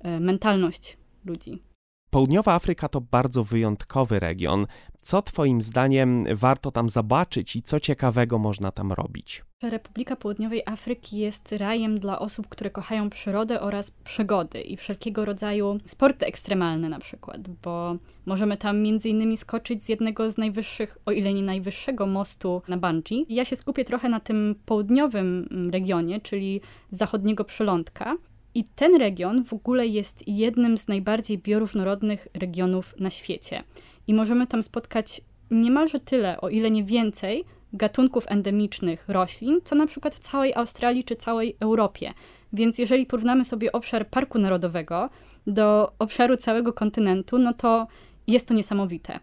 e, 0.00 0.20
mentalność 0.20 0.96
ludzi. 1.24 1.62
Południowa 2.10 2.54
Afryka 2.54 2.88
to 2.88 3.00
bardzo 3.00 3.44
wyjątkowy 3.44 4.20
region. 4.20 4.66
Co 5.00 5.22
Twoim 5.22 5.62
zdaniem 5.62 6.24
warto 6.34 6.70
tam 6.70 6.88
zobaczyć 6.88 7.56
i 7.56 7.62
co 7.62 7.80
ciekawego 7.80 8.38
można 8.38 8.72
tam 8.72 8.92
robić? 8.92 9.44
Republika 9.62 10.16
Południowej 10.16 10.62
Afryki 10.66 11.18
jest 11.18 11.52
rajem 11.52 11.98
dla 11.98 12.18
osób, 12.18 12.48
które 12.48 12.70
kochają 12.70 13.10
przyrodę 13.10 13.60
oraz 13.60 13.90
przygody 13.90 14.60
i 14.60 14.76
wszelkiego 14.76 15.24
rodzaju 15.24 15.78
sporty 15.84 16.26
ekstremalne 16.26 16.88
na 16.88 16.98
przykład, 16.98 17.48
bo 17.48 17.96
możemy 18.26 18.56
tam 18.56 18.82
między 18.82 19.08
innymi 19.08 19.36
skoczyć 19.36 19.84
z 19.84 19.88
jednego 19.88 20.30
z 20.30 20.38
najwyższych, 20.38 20.98
o 21.06 21.12
ile 21.12 21.34
nie 21.34 21.42
najwyższego 21.42 22.06
mostu 22.06 22.62
na 22.68 22.76
bungee. 22.76 23.26
Ja 23.28 23.44
się 23.44 23.56
skupię 23.56 23.84
trochę 23.84 24.08
na 24.08 24.20
tym 24.20 24.54
południowym 24.66 25.48
regionie, 25.72 26.20
czyli 26.20 26.60
zachodniego 26.90 27.44
przylądka, 27.44 28.16
i 28.54 28.64
ten 28.64 28.96
region 28.96 29.44
w 29.44 29.52
ogóle 29.52 29.86
jest 29.86 30.28
jednym 30.28 30.78
z 30.78 30.88
najbardziej 30.88 31.38
bioróżnorodnych 31.38 32.28
regionów 32.34 32.94
na 32.98 33.10
świecie. 33.10 33.62
I 34.06 34.14
możemy 34.14 34.46
tam 34.46 34.62
spotkać 34.62 35.20
niemalże 35.50 36.00
tyle, 36.00 36.40
o 36.40 36.48
ile 36.48 36.70
nie 36.70 36.84
więcej, 36.84 37.44
gatunków 37.72 38.24
endemicznych 38.28 39.04
roślin, 39.08 39.60
co 39.64 39.74
na 39.74 39.86
przykład 39.86 40.14
w 40.14 40.18
całej 40.18 40.54
Australii 40.54 41.04
czy 41.04 41.16
całej 41.16 41.56
Europie. 41.60 42.12
Więc 42.52 42.78
jeżeli 42.78 43.06
porównamy 43.06 43.44
sobie 43.44 43.72
obszar 43.72 44.08
Parku 44.08 44.38
Narodowego 44.38 45.10
do 45.46 45.92
obszaru 45.98 46.36
całego 46.36 46.72
kontynentu, 46.72 47.38
no 47.38 47.54
to 47.54 47.86
jest 48.26 48.48
to 48.48 48.54
niesamowite. 48.54 49.18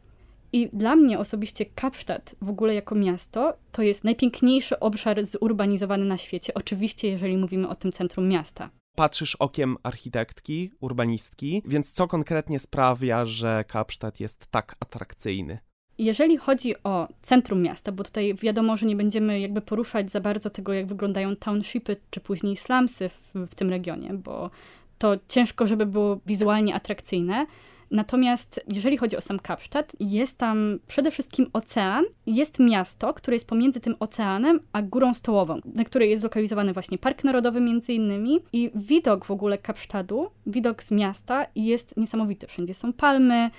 I 0.53 0.69
dla 0.74 0.96
mnie 0.96 1.19
osobiście 1.19 1.65
Kapsztad 1.65 2.36
w 2.41 2.50
ogóle 2.50 2.74
jako 2.75 2.96
miasto 2.96 3.53
to 3.72 3.81
jest 3.81 4.03
najpiękniejszy 4.03 4.79
obszar 4.79 5.25
zurbanizowany 5.25 6.05
na 6.05 6.17
świecie. 6.17 6.53
Oczywiście, 6.53 7.07
jeżeli 7.07 7.38
mówimy 7.38 7.69
o 7.69 7.75
tym 7.75 7.91
centrum 7.91 8.27
miasta 8.27 8.69
patrzysz 8.98 9.36
okiem 9.36 9.77
architektki, 9.84 10.72
urbanistki, 10.80 11.62
więc 11.66 11.92
co 11.92 12.08
konkretnie 12.08 12.60
sprawia, 12.60 13.25
że 13.25 13.63
Kapsztad 13.68 14.20
jest 14.20 14.48
tak 14.51 14.75
atrakcyjny? 14.80 15.60
Jeżeli 15.98 16.38
chodzi 16.38 16.84
o 16.84 17.08
centrum 17.22 17.62
miasta, 17.62 17.92
bo 17.92 18.04
tutaj 18.04 18.36
wiadomo, 18.36 18.77
że 18.77 18.86
nie 18.86 18.96
będziemy 18.96 19.39
jakby 19.39 19.62
poruszać 19.62 20.12
za 20.12 20.22
bardzo 20.22 20.50
tego, 20.50 20.74
jak 20.74 20.88
wyglądają 20.88 21.36
townshipy 21.36 21.98
czy 22.10 22.20
później 22.20 22.58
slumsy 22.58 23.10
w, 23.10 23.34
w 23.34 23.56
tym 23.56 23.70
regionie, 23.70 24.13
bo 24.13 24.50
to 24.98 25.18
ciężko, 25.27 25.68
żeby 25.68 25.86
było 25.86 26.20
wizualnie 26.25 26.75
atrakcyjne, 26.75 27.46
Natomiast 27.91 28.65
jeżeli 28.74 28.98
chodzi 28.98 29.17
o 29.17 29.22
sam 29.22 29.39
Kapsztad, 29.39 29.96
jest 30.00 30.38
tam 30.38 30.79
przede 30.88 31.12
wszystkim 31.12 31.48
ocean, 31.53 32.06
jest 32.25 32.60
miasto, 32.60 33.13
które 33.13 33.36
jest 33.36 33.48
pomiędzy 33.48 33.79
tym 33.79 33.96
oceanem 34.00 34.60
a 34.72 34.82
górą 34.82 35.13
stołową, 35.13 35.60
na 35.65 35.84
której 35.84 36.10
jest 36.10 36.22
zlokalizowany 36.22 36.74
właśnie 36.74 36.98
Park 36.98 37.24
Narodowy 37.24 37.62
między 37.62 37.94
innymi 37.94 38.39
i 38.53 38.72
widok 38.75 39.25
w 39.25 39.32
ogóle 39.32 39.58
Kapsztadu, 39.58 40.27
widok 40.46 40.84
z 40.84 40.91
miasta 40.91 41.46
jest 41.56 41.98
niesamowity. 41.98 42.48
Wszędzie 42.48 42.74
są 42.74 42.94
palmy, 42.94 43.50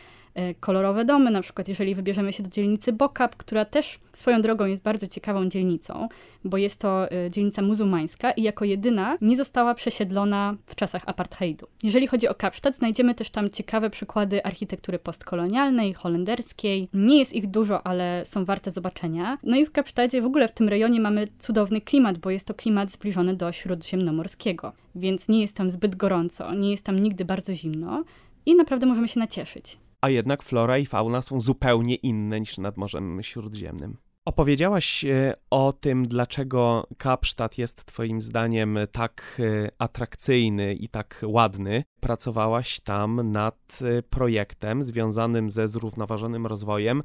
kolorowe 0.61 1.05
domy, 1.05 1.31
na 1.31 1.43
przykład 1.43 1.69
jeżeli 1.69 1.95
wybierzemy 1.95 2.33
się 2.33 2.43
do 2.43 2.51
dzielnicy 2.51 2.93
Bokap, 2.93 3.37
która 3.37 3.65
też 3.65 3.99
swoją 4.13 4.43
drogą 4.43 4.67
jest 4.67 4.83
bardzo 4.83 5.09
ciekawą 5.09 5.49
dzielnicą, 5.49 6.09
bo 6.45 6.57
jest 6.57 6.81
to 6.81 7.11
e, 7.11 7.31
dzielnica 7.31 7.63
muzułmańska 7.63 8.31
i 8.31 8.43
jako 8.43 8.65
jedyna 8.65 9.19
nie 9.21 9.37
została 9.37 9.75
przesiedlona 9.75 10.57
w 10.67 10.75
czasach 10.75 11.03
apartheidu. 11.07 11.67
Jeżeli 11.83 12.07
chodzi 12.07 12.29
o 12.29 12.35
Kapsztad, 12.35 12.77
znajdziemy 12.77 13.15
też 13.15 13.31
tam 13.31 13.51
ciekawe 13.51 13.91
przykłady 13.91 14.45
architektury 14.45 14.99
postkolonialnej, 14.99 15.95
holenderskiej. 15.95 16.89
Nie 16.95 17.19
jest 17.19 17.33
ich 17.33 17.47
dużo, 17.47 17.87
ale 17.87 18.23
są 18.25 18.45
warte 18.45 18.71
zobaczenia. 18.71 19.39
No 19.43 19.57
i 19.57 19.67
w 19.67 19.73
Kapsztadzie, 19.73 20.23
w 20.23 20.27
ogóle 20.27 20.49
w 20.49 20.53
tym 20.53 20.69
rejonie 20.69 21.01
mamy 21.01 21.29
cudowny 21.39 21.81
klimat, 21.81 22.19
bo 22.19 22.31
jest 22.31 22.47
to 22.47 22.55
klimat 22.55 22.91
zbliżony 22.91 23.35
do 23.35 23.53
śródziemnomorskiego, 23.53 24.73
więc 24.95 25.29
nie 25.29 25.41
jest 25.41 25.57
tam 25.57 25.71
zbyt 25.71 25.97
gorąco, 25.97 26.55
nie 26.55 26.71
jest 26.71 26.85
tam 26.85 26.99
nigdy 26.99 27.25
bardzo 27.25 27.55
zimno 27.55 28.05
i 28.47 28.55
naprawdę 28.55 28.87
możemy 28.87 29.09
się 29.09 29.21
nacieszyć 29.21 29.79
a 30.01 30.11
jednak 30.11 30.43
flora 30.43 30.79
i 30.79 30.87
fauna 30.87 31.23
są 31.23 31.41
zupełnie 31.41 31.95
inne 31.95 32.41
niż 32.41 32.59
nad 32.59 32.77
Morzem 32.77 33.23
Śródziemnym. 33.23 33.97
Opowiedziałaś 34.29 35.05
e, 35.05 35.35
o 35.51 35.73
tym, 35.73 36.09
dlaczego 36.09 36.87
Kapsztad 36.99 37.59
jest 37.59 37.85
Twoim 37.85 38.21
zdaniem 38.21 38.79
tak 38.93 39.41
e, 39.41 39.71
atrakcyjny 39.79 40.75
i 40.75 40.89
tak 40.89 41.25
ładny. 41.27 41.85
Pracowałaś 42.01 42.81
tam 42.81 43.33
nad 43.33 43.79
e, 43.83 44.03
projektem 44.03 44.83
związanym 44.83 45.51
ze 45.51 45.69
zrównoważonym 45.69 46.47
rozwojem 46.47 47.03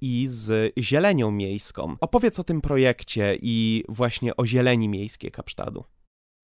i 0.00 0.26
z 0.28 0.72
zielenią 0.78 1.30
miejską. 1.30 1.96
Opowiedz 2.00 2.38
o 2.38 2.44
tym 2.44 2.60
projekcie 2.60 3.38
i 3.42 3.84
właśnie 3.88 4.36
o 4.36 4.46
zieleni 4.46 4.88
miejskiej 4.88 5.30
Kapsztadu. 5.30 5.84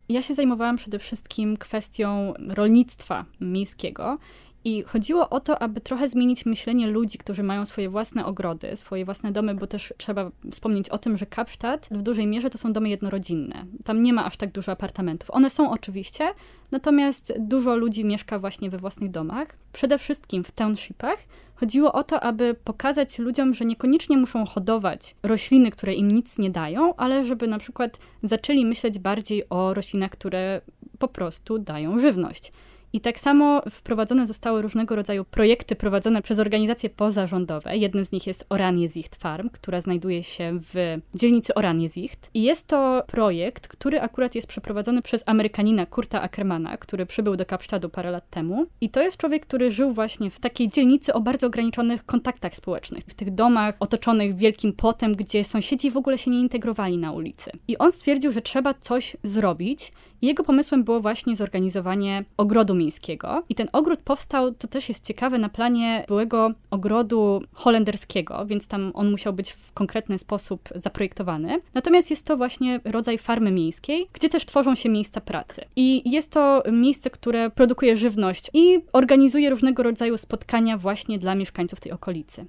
Ja 0.09 0.23
się 0.23 0.35
zajmowałam 0.35 0.77
przede 0.77 0.99
wszystkim 0.99 1.57
kwestią 1.57 2.33
rolnictwa 2.49 3.25
miejskiego 3.41 4.19
i 4.67 4.83
chodziło 4.83 5.29
o 5.29 5.41
to, 5.41 5.63
aby 5.63 5.81
trochę 5.81 6.09
zmienić 6.09 6.47
myślenie 6.47 6.87
ludzi, 6.87 7.19
którzy 7.19 7.43
mają 7.43 7.65
swoje 7.65 7.91
własne 7.91 8.27
ogrody, 8.27 8.77
swoje 8.77 9.05
własne 9.05 9.33
domy, 9.33 9.55
bo 9.55 9.67
też 9.67 9.95
trzeba 9.97 10.31
wspomnieć 10.51 10.89
o 10.89 10.99
tym, 10.99 11.17
że 11.17 11.27
Kapsztad 11.27 11.89
w 11.91 12.03
dużej 12.03 12.27
mierze 12.27 12.51
to 12.51 12.59
są 12.59 12.73
domy 12.73 12.89
jednorodzinne. 12.89 13.67
Tam 13.85 14.03
nie 14.03 14.13
ma 14.13 14.25
aż 14.25 14.37
tak 14.37 14.53
dużo 14.53 14.73
apartamentów. 14.73 15.31
One 15.31 15.51
są 15.51 15.71
oczywiście, 15.71 16.29
natomiast 16.71 17.33
dużo 17.39 17.77
ludzi 17.77 18.05
mieszka 18.05 18.39
właśnie 18.39 18.71
we 18.71 18.79
własnych 18.79 19.11
domach. 19.11 19.49
Przede 19.73 19.99
wszystkim 19.99 20.45
w 20.45 20.53
townshipach 20.53 21.19
chodziło 21.55 21.93
o 21.93 22.05
to, 22.05 22.21
aby 22.21 22.55
pokazać 22.65 23.19
ludziom, 23.19 23.55
że 23.55 23.65
niekoniecznie 23.65 24.17
muszą 24.17 24.47
hodować 24.47 25.17
rośliny, 25.23 25.71
które 25.71 25.95
im 25.95 26.11
nic 26.11 26.39
nie 26.39 26.51
dają, 26.51 26.97
ale 26.97 27.25
żeby 27.25 27.47
na 27.47 27.59
przykład 27.59 27.99
zaczęli 28.23 28.67
myśleć 28.67 28.99
bardziej 28.99 29.49
o 29.51 29.75
roślinach, 29.75 30.11
które 30.11 30.61
po 30.99 31.09
prostu 31.09 31.59
dają 31.59 31.99
żywność. 31.99 32.53
I 32.97 33.01
tak 33.01 33.21
samo 33.21 33.63
wprowadzone 33.71 34.27
zostały 34.27 34.63
różnego 34.63 34.97
rodzaju 34.97 35.25
projekty 35.25 35.77
prowadzone 35.77 36.23
przez 36.23 36.39
organizacje 36.39 36.91
pozarządowe. 36.91 37.77
Jednym 37.77 38.05
z 38.05 38.13
nich 38.13 38.27
jest 38.27 38.47
Oranjezicht 38.49 39.17
Farm, 39.17 39.51
która 39.51 39.81
znajduje 39.81 40.23
się 40.23 40.59
w 40.75 40.99
dzielnicy 41.15 41.55
Oranjezicht. 41.55 42.31
I 42.35 42.43
jest 42.43 42.67
to 42.67 43.03
projekt, 43.07 43.69
który 43.69 44.01
akurat 44.01 44.35
jest 44.35 44.49
przeprowadzony 44.49 45.03
przez 45.03 45.23
Amerykanina 45.27 45.87
Kurta 45.87 46.23
Ackermana, 46.23 46.77
który 46.77 47.07
przybył 47.07 47.37
do 47.37 47.47
Kapsztadu 47.47 47.89
parę 47.89 48.11
lat 48.11 48.31
temu. 48.31 48.67
I 48.81 48.91
to 48.91 49.03
jest 49.03 49.17
człowiek, 49.17 49.47
który 49.47 49.71
żył 49.71 49.93
właśnie 49.93 50.31
w 50.31 50.41
takiej 50.41 50.69
dzielnicy 50.69 51.15
o 51.15 51.21
bardzo 51.21 51.47
ograniczonych 51.47 52.07
kontaktach 52.07 52.55
społecznych. 52.55 53.05
W 53.05 53.15
tych 53.15 53.35
domach 53.35 53.77
otoczonych 53.81 54.37
wielkim 54.37 54.73
płotem, 54.73 55.17
gdzie 55.17 55.45
sąsiedzi 55.45 55.91
w 55.91 55.97
ogóle 55.97 56.19
się 56.19 56.31
nie 56.31 56.41
integrowali 56.41 56.99
na 56.99 57.13
ulicy. 57.13 57.51
I 57.69 57.79
on 57.79 57.93
stwierdził, 57.93 58.33
że 58.33 58.43
trzeba 58.43 58.75
coś 58.75 59.17
zrobić. 59.23 59.93
Jego 60.23 60.45
pomysłem 60.45 60.85
było 60.85 61.01
właśnie 61.01 61.37
zorganizowanie 61.37 62.25
ogrodu 62.37 62.75
miejskiego. 62.75 63.43
I 63.49 63.55
ten 63.55 63.69
ogród 63.73 64.01
powstał, 64.01 64.55
to 64.55 64.69
też 64.69 64.89
jest 64.89 65.07
ciekawe, 65.07 65.39
na 65.39 65.49
planie 65.49 66.05
byłego 66.09 66.51
ogrodu 66.71 67.43
holenderskiego, 67.53 68.47
więc 68.47 68.67
tam 68.67 68.91
on 68.95 69.11
musiał 69.11 69.33
być 69.33 69.53
w 69.53 69.73
konkretny 69.73 70.19
sposób 70.19 70.69
zaprojektowany. 70.75 71.61
Natomiast 71.75 72.11
jest 72.11 72.27
to 72.27 72.37
właśnie 72.37 72.81
rodzaj 72.85 73.19
farmy 73.19 73.51
miejskiej, 73.51 74.09
gdzie 74.13 74.29
też 74.29 74.47
tworzą 74.47 74.75
się 74.75 74.89
miejsca 74.89 75.21
pracy. 75.21 75.65
I 75.77 76.11
jest 76.11 76.33
to 76.33 76.63
miejsce, 76.73 77.11
które 77.11 77.51
produkuje 77.51 77.97
żywność 77.97 78.51
i 78.55 78.81
organizuje 78.93 79.51
różnego 79.51 79.83
rodzaju 79.83 80.17
spotkania 80.17 80.79
właśnie 80.79 81.19
dla 81.19 81.35
mieszkańców 81.35 81.81
tej 81.81 81.93
okolicy. 81.93 82.47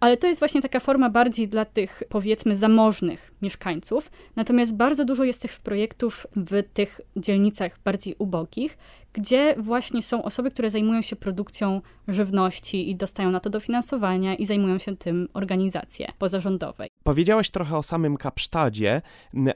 Ale 0.00 0.16
to 0.16 0.26
jest 0.26 0.40
właśnie 0.40 0.62
taka 0.62 0.80
forma 0.80 1.10
bardziej 1.10 1.48
dla 1.48 1.64
tych, 1.64 2.02
powiedzmy, 2.08 2.56
zamożnych 2.56 3.34
mieszkańców. 3.42 4.10
Natomiast 4.36 4.76
bardzo 4.76 5.04
dużo 5.04 5.24
jest 5.24 5.42
tych 5.42 5.60
projektów 5.60 6.26
w 6.36 6.62
tych 6.74 7.00
dzielnicach 7.16 7.78
bardziej 7.84 8.14
ubogich, 8.18 8.78
gdzie 9.12 9.54
właśnie 9.58 10.02
są 10.02 10.22
osoby, 10.22 10.50
które 10.50 10.70
zajmują 10.70 11.02
się 11.02 11.16
produkcją 11.16 11.80
żywności 12.08 12.90
i 12.90 12.96
dostają 12.96 13.30
na 13.30 13.40
to 13.40 13.50
dofinansowania 13.50 14.34
i 14.34 14.46
zajmują 14.46 14.78
się 14.78 14.96
tym 14.96 15.28
organizacje 15.34 16.12
pozarządowe. 16.18 16.86
Powiedziałaś 17.04 17.50
trochę 17.50 17.76
o 17.76 17.82
samym 17.82 18.16
Kapsztadzie, 18.16 19.02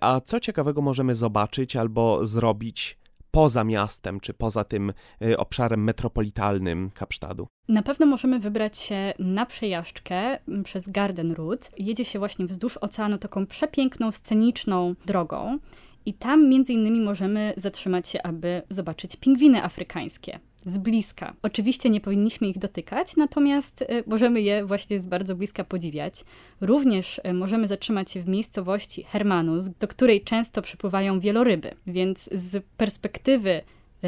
a 0.00 0.20
co 0.20 0.40
ciekawego 0.40 0.82
możemy 0.82 1.14
zobaczyć 1.14 1.76
albo 1.76 2.26
zrobić 2.26 2.98
poza 3.34 3.64
miastem, 3.64 4.20
czy 4.20 4.34
poza 4.34 4.64
tym 4.64 4.92
y, 5.22 5.36
obszarem 5.36 5.84
metropolitalnym 5.84 6.90
Kapsztadu? 6.94 7.46
Na 7.68 7.82
pewno 7.82 8.06
możemy 8.06 8.40
wybrać 8.40 8.78
się 8.78 9.12
na 9.18 9.46
przejażdżkę 9.46 10.38
przez 10.64 10.88
Garden 10.88 11.32
Route. 11.32 11.68
Jedzie 11.78 12.04
się 12.04 12.18
właśnie 12.18 12.46
wzdłuż 12.46 12.76
oceanu 12.76 13.18
taką 13.18 13.46
przepiękną, 13.46 14.12
sceniczną 14.12 14.94
drogą. 15.06 15.58
I 16.06 16.14
tam 16.14 16.48
między 16.48 16.72
innymi 16.72 17.00
możemy 17.00 17.54
zatrzymać 17.56 18.08
się, 18.08 18.22
aby 18.22 18.62
zobaczyć 18.70 19.16
pingwiny 19.16 19.62
afrykańskie 19.62 20.40
z 20.66 20.78
bliska. 20.78 21.35
Oczywiście 21.42 21.90
nie 21.90 22.00
powinniśmy 22.00 22.49
ich 22.49 22.59
dotykać, 22.59 23.16
natomiast 23.16 23.83
e, 23.83 23.87
możemy 24.06 24.40
je 24.40 24.64
właśnie 24.64 25.00
z 25.00 25.06
bardzo 25.06 25.37
bliska 25.37 25.64
podziwiać. 25.64 26.25
Również 26.61 27.21
e, 27.25 27.33
możemy 27.33 27.68
zatrzymać 27.68 28.11
się 28.11 28.21
w 28.21 28.28
miejscowości 28.28 29.04
Hermanus, 29.04 29.68
do 29.80 29.88
której 29.88 30.23
często 30.23 30.62
przypływają 30.62 31.21
wieloryby, 31.21 31.71
więc 31.87 32.28
z 32.33 32.64
perspektywy 32.76 33.62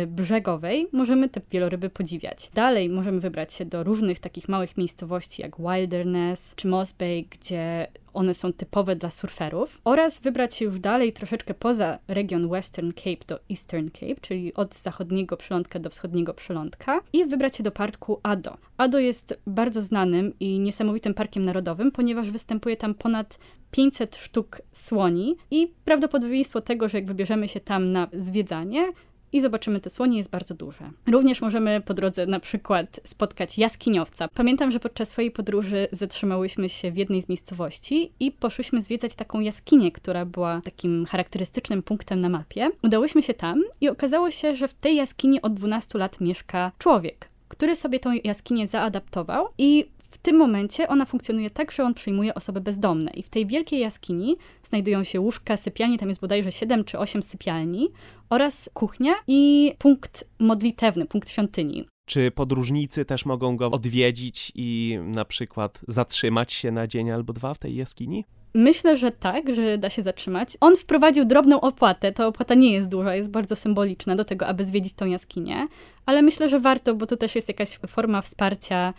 brzegowej 0.06 0.88
możemy 0.92 1.28
te 1.28 1.40
wieloryby 1.50 1.90
podziwiać. 1.90 2.50
Dalej 2.54 2.88
możemy 2.88 3.20
wybrać 3.20 3.54
się 3.54 3.64
do 3.64 3.84
różnych 3.84 4.20
takich 4.20 4.48
małych 4.48 4.76
miejscowości 4.76 5.42
jak 5.42 5.56
Wilderness 5.58 6.54
czy 6.56 6.68
Moss 6.68 6.92
Bay, 6.92 7.24
gdzie 7.30 7.86
one 8.14 8.34
są 8.34 8.52
typowe 8.52 8.96
dla 8.96 9.10
surferów, 9.10 9.80
oraz 9.84 10.20
wybrać 10.20 10.54
się 10.54 10.64
już 10.64 10.80
dalej 10.80 11.12
troszeczkę 11.12 11.54
poza 11.54 11.98
region 12.08 12.48
Western 12.48 12.92
Cape 12.92 13.24
do 13.26 13.38
Eastern 13.50 13.88
Cape, 13.90 14.20
czyli 14.20 14.54
od 14.54 14.74
zachodniego 14.74 15.36
przylądka 15.36 15.78
do 15.78 15.90
wschodniego 15.90 16.34
przylądka 16.34 17.00
i 17.12 17.24
wybrać 17.24 17.56
się 17.56 17.62
do 17.62 17.70
parku 17.70 18.20
Ado. 18.22 18.56
Ado 18.76 18.98
jest 18.98 19.40
bardzo 19.46 19.82
znanym 19.82 20.32
i 20.40 20.58
niesamowitym 20.58 21.14
parkiem 21.14 21.44
narodowym, 21.44 21.92
ponieważ 21.92 22.30
występuje 22.30 22.76
tam 22.76 22.94
ponad 22.94 23.38
500 23.70 24.16
sztuk 24.16 24.62
słoni 24.72 25.36
i 25.50 25.72
prawdopodobieństwo 25.84 26.60
tego, 26.60 26.88
że 26.88 26.98
jak 26.98 27.06
wybierzemy 27.06 27.48
się 27.48 27.60
tam 27.60 27.92
na 27.92 28.08
zwiedzanie, 28.12 28.92
i 29.36 29.40
zobaczymy 29.40 29.80
te 29.80 29.90
słonie, 29.90 30.18
jest 30.18 30.30
bardzo 30.30 30.54
duże. 30.54 30.90
Również 31.06 31.40
możemy 31.40 31.80
po 31.80 31.94
drodze 31.94 32.26
na 32.26 32.40
przykład 32.40 33.00
spotkać 33.04 33.58
jaskiniowca. 33.58 34.28
Pamiętam, 34.28 34.70
że 34.70 34.80
podczas 34.80 35.08
swojej 35.08 35.30
podróży 35.30 35.88
zatrzymałyśmy 35.92 36.68
się 36.68 36.90
w 36.90 36.96
jednej 36.96 37.22
z 37.22 37.28
miejscowości 37.28 38.12
i 38.20 38.32
poszłyśmy 38.32 38.82
zwiedzać 38.82 39.14
taką 39.14 39.40
jaskinię, 39.40 39.92
która 39.92 40.24
była 40.24 40.60
takim 40.64 41.06
charakterystycznym 41.06 41.82
punktem 41.82 42.20
na 42.20 42.28
mapie. 42.28 42.70
Udałyśmy 42.82 43.22
się 43.22 43.34
tam 43.34 43.62
i 43.80 43.88
okazało 43.88 44.30
się, 44.30 44.56
że 44.56 44.68
w 44.68 44.74
tej 44.74 44.96
jaskini 44.96 45.42
od 45.42 45.54
12 45.54 45.98
lat 45.98 46.20
mieszka 46.20 46.72
człowiek, 46.78 47.28
który 47.48 47.76
sobie 47.76 48.00
tą 48.00 48.12
jaskinię 48.24 48.68
zaadaptował 48.68 49.48
i 49.58 49.88
tym 50.26 50.36
momencie 50.36 50.88
ona 50.88 51.04
funkcjonuje 51.04 51.50
tak, 51.50 51.72
że 51.72 51.84
on 51.84 51.94
przyjmuje 51.94 52.34
osoby 52.34 52.60
bezdomne. 52.60 53.10
I 53.10 53.22
w 53.22 53.28
tej 53.28 53.46
wielkiej 53.46 53.80
jaskini 53.80 54.36
znajdują 54.68 55.04
się 55.04 55.20
łóżka, 55.20 55.56
sypialnie, 55.56 55.98
tam 55.98 56.08
jest 56.08 56.20
bodajże 56.20 56.52
7 56.52 56.84
czy 56.84 56.98
8 56.98 57.22
sypialni, 57.22 57.88
oraz 58.30 58.70
kuchnia 58.74 59.14
i 59.26 59.72
punkt 59.78 60.30
modlitewny, 60.38 61.06
punkt 61.06 61.30
świątyni. 61.30 61.86
Czy 62.06 62.30
podróżnicy 62.30 63.04
też 63.04 63.26
mogą 63.26 63.56
go 63.56 63.70
odwiedzić 63.70 64.52
i 64.54 64.98
na 65.02 65.24
przykład 65.24 65.80
zatrzymać 65.88 66.52
się 66.52 66.70
na 66.70 66.86
dzień 66.86 67.10
albo 67.10 67.32
dwa 67.32 67.54
w 67.54 67.58
tej 67.58 67.76
jaskini? 67.76 68.24
Myślę, 68.54 68.96
że 68.96 69.10
tak, 69.10 69.54
że 69.54 69.78
da 69.78 69.90
się 69.90 70.02
zatrzymać. 70.02 70.56
On 70.60 70.76
wprowadził 70.76 71.24
drobną 71.24 71.60
opłatę. 71.60 72.12
Ta 72.12 72.26
opłata 72.26 72.54
nie 72.54 72.72
jest 72.72 72.88
duża, 72.88 73.14
jest 73.14 73.30
bardzo 73.30 73.56
symboliczna 73.56 74.16
do 74.16 74.24
tego, 74.24 74.46
aby 74.46 74.64
zwiedzić 74.64 74.94
tą 74.94 75.06
jaskinię, 75.06 75.66
ale 76.06 76.22
myślę, 76.22 76.48
że 76.48 76.60
warto, 76.60 76.94
bo 76.94 77.06
to 77.06 77.16
też 77.16 77.34
jest 77.34 77.48
jakaś 77.48 77.78
forma 77.86 78.22
wsparcia 78.22 78.94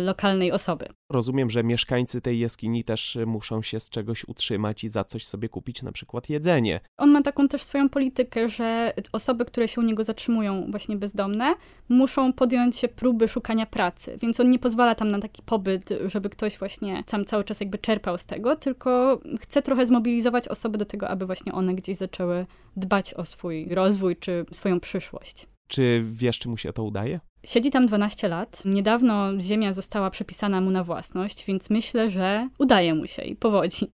lokalnej 0.00 0.52
osoby. 0.52 0.86
Rozumiem, 1.10 1.50
że 1.50 1.64
mieszkańcy 1.64 2.20
tej 2.20 2.38
jaskini 2.38 2.84
też 2.84 3.16
e, 3.16 3.26
muszą 3.26 3.62
się 3.62 3.80
z 3.80 3.90
czegoś 3.90 4.28
utrzymać 4.28 4.84
i 4.84 4.88
za 4.88 5.04
coś 5.04 5.26
sobie 5.26 5.48
kupić, 5.48 5.82
na 5.82 5.92
przykład 5.92 6.30
jedzenie. 6.30 6.80
On 6.96 7.10
ma 7.10 7.22
taką 7.22 7.48
też 7.48 7.62
swoją 7.62 7.88
politykę, 7.88 8.48
że 8.48 8.92
osoby, 9.12 9.44
które 9.44 9.68
się 9.68 9.80
u 9.80 9.84
niego 9.84 10.04
zatrzymują, 10.04 10.70
właśnie 10.70 10.96
bezdomne, 10.96 11.54
muszą 11.88 12.32
podjąć 12.32 12.76
się 12.76 12.88
próby 12.88 13.28
szukania 13.28 13.66
pracy, 13.66 14.18
więc 14.20 14.40
on 14.40 14.50
nie 14.50 14.58
pozwala 14.58 14.94
tam 14.94 15.10
na 15.10 15.18
taki 15.18 15.42
pobyt, 15.42 15.88
żeby 16.06 16.30
ktoś 16.30 16.58
właśnie 16.58 17.04
sam 17.06 17.24
cały 17.24 17.44
czas 17.44 17.60
jakby 17.60 17.78
czerpał 17.78 18.18
z 18.18 18.26
tego, 18.26 18.56
tylko 18.56 19.20
chce 19.40 19.62
trochę 19.62 19.86
zmobilizować 19.86 20.48
osoby 20.48 20.78
do 20.78 20.84
tego, 20.84 21.08
aby 21.08 21.26
właśnie 21.26 21.52
one 21.52 21.74
gdzieś 21.74 21.96
zaczęły 21.96 22.46
dbać 22.76 23.14
o 23.14 23.24
swój 23.24 23.68
rozwój 23.74 24.16
czy 24.16 24.44
swoją 24.52 24.80
przyszłość. 24.80 25.46
Czy 25.68 26.04
wiesz, 26.10 26.38
czy 26.38 26.48
mu 26.48 26.56
się 26.56 26.72
to 26.72 26.84
udaje? 26.84 27.20
Siedzi 27.44 27.70
tam 27.70 27.86
12 27.86 28.28
lat. 28.28 28.62
Niedawno 28.64 29.40
ziemia 29.40 29.72
została 29.72 30.10
przepisana 30.10 30.60
mu 30.60 30.70
na 30.70 30.84
własność, 30.84 31.44
więc 31.44 31.70
myślę, 31.70 32.10
że 32.10 32.48
udaje 32.58 32.94
mu 32.94 33.06
się 33.06 33.22
i 33.22 33.36
powodzi. 33.36 33.86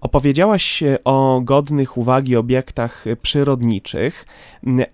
Opowiedziałaś 0.00 0.82
o 1.04 1.40
godnych 1.44 1.98
uwagi 1.98 2.36
obiektach 2.36 3.04
przyrodniczych, 3.22 4.26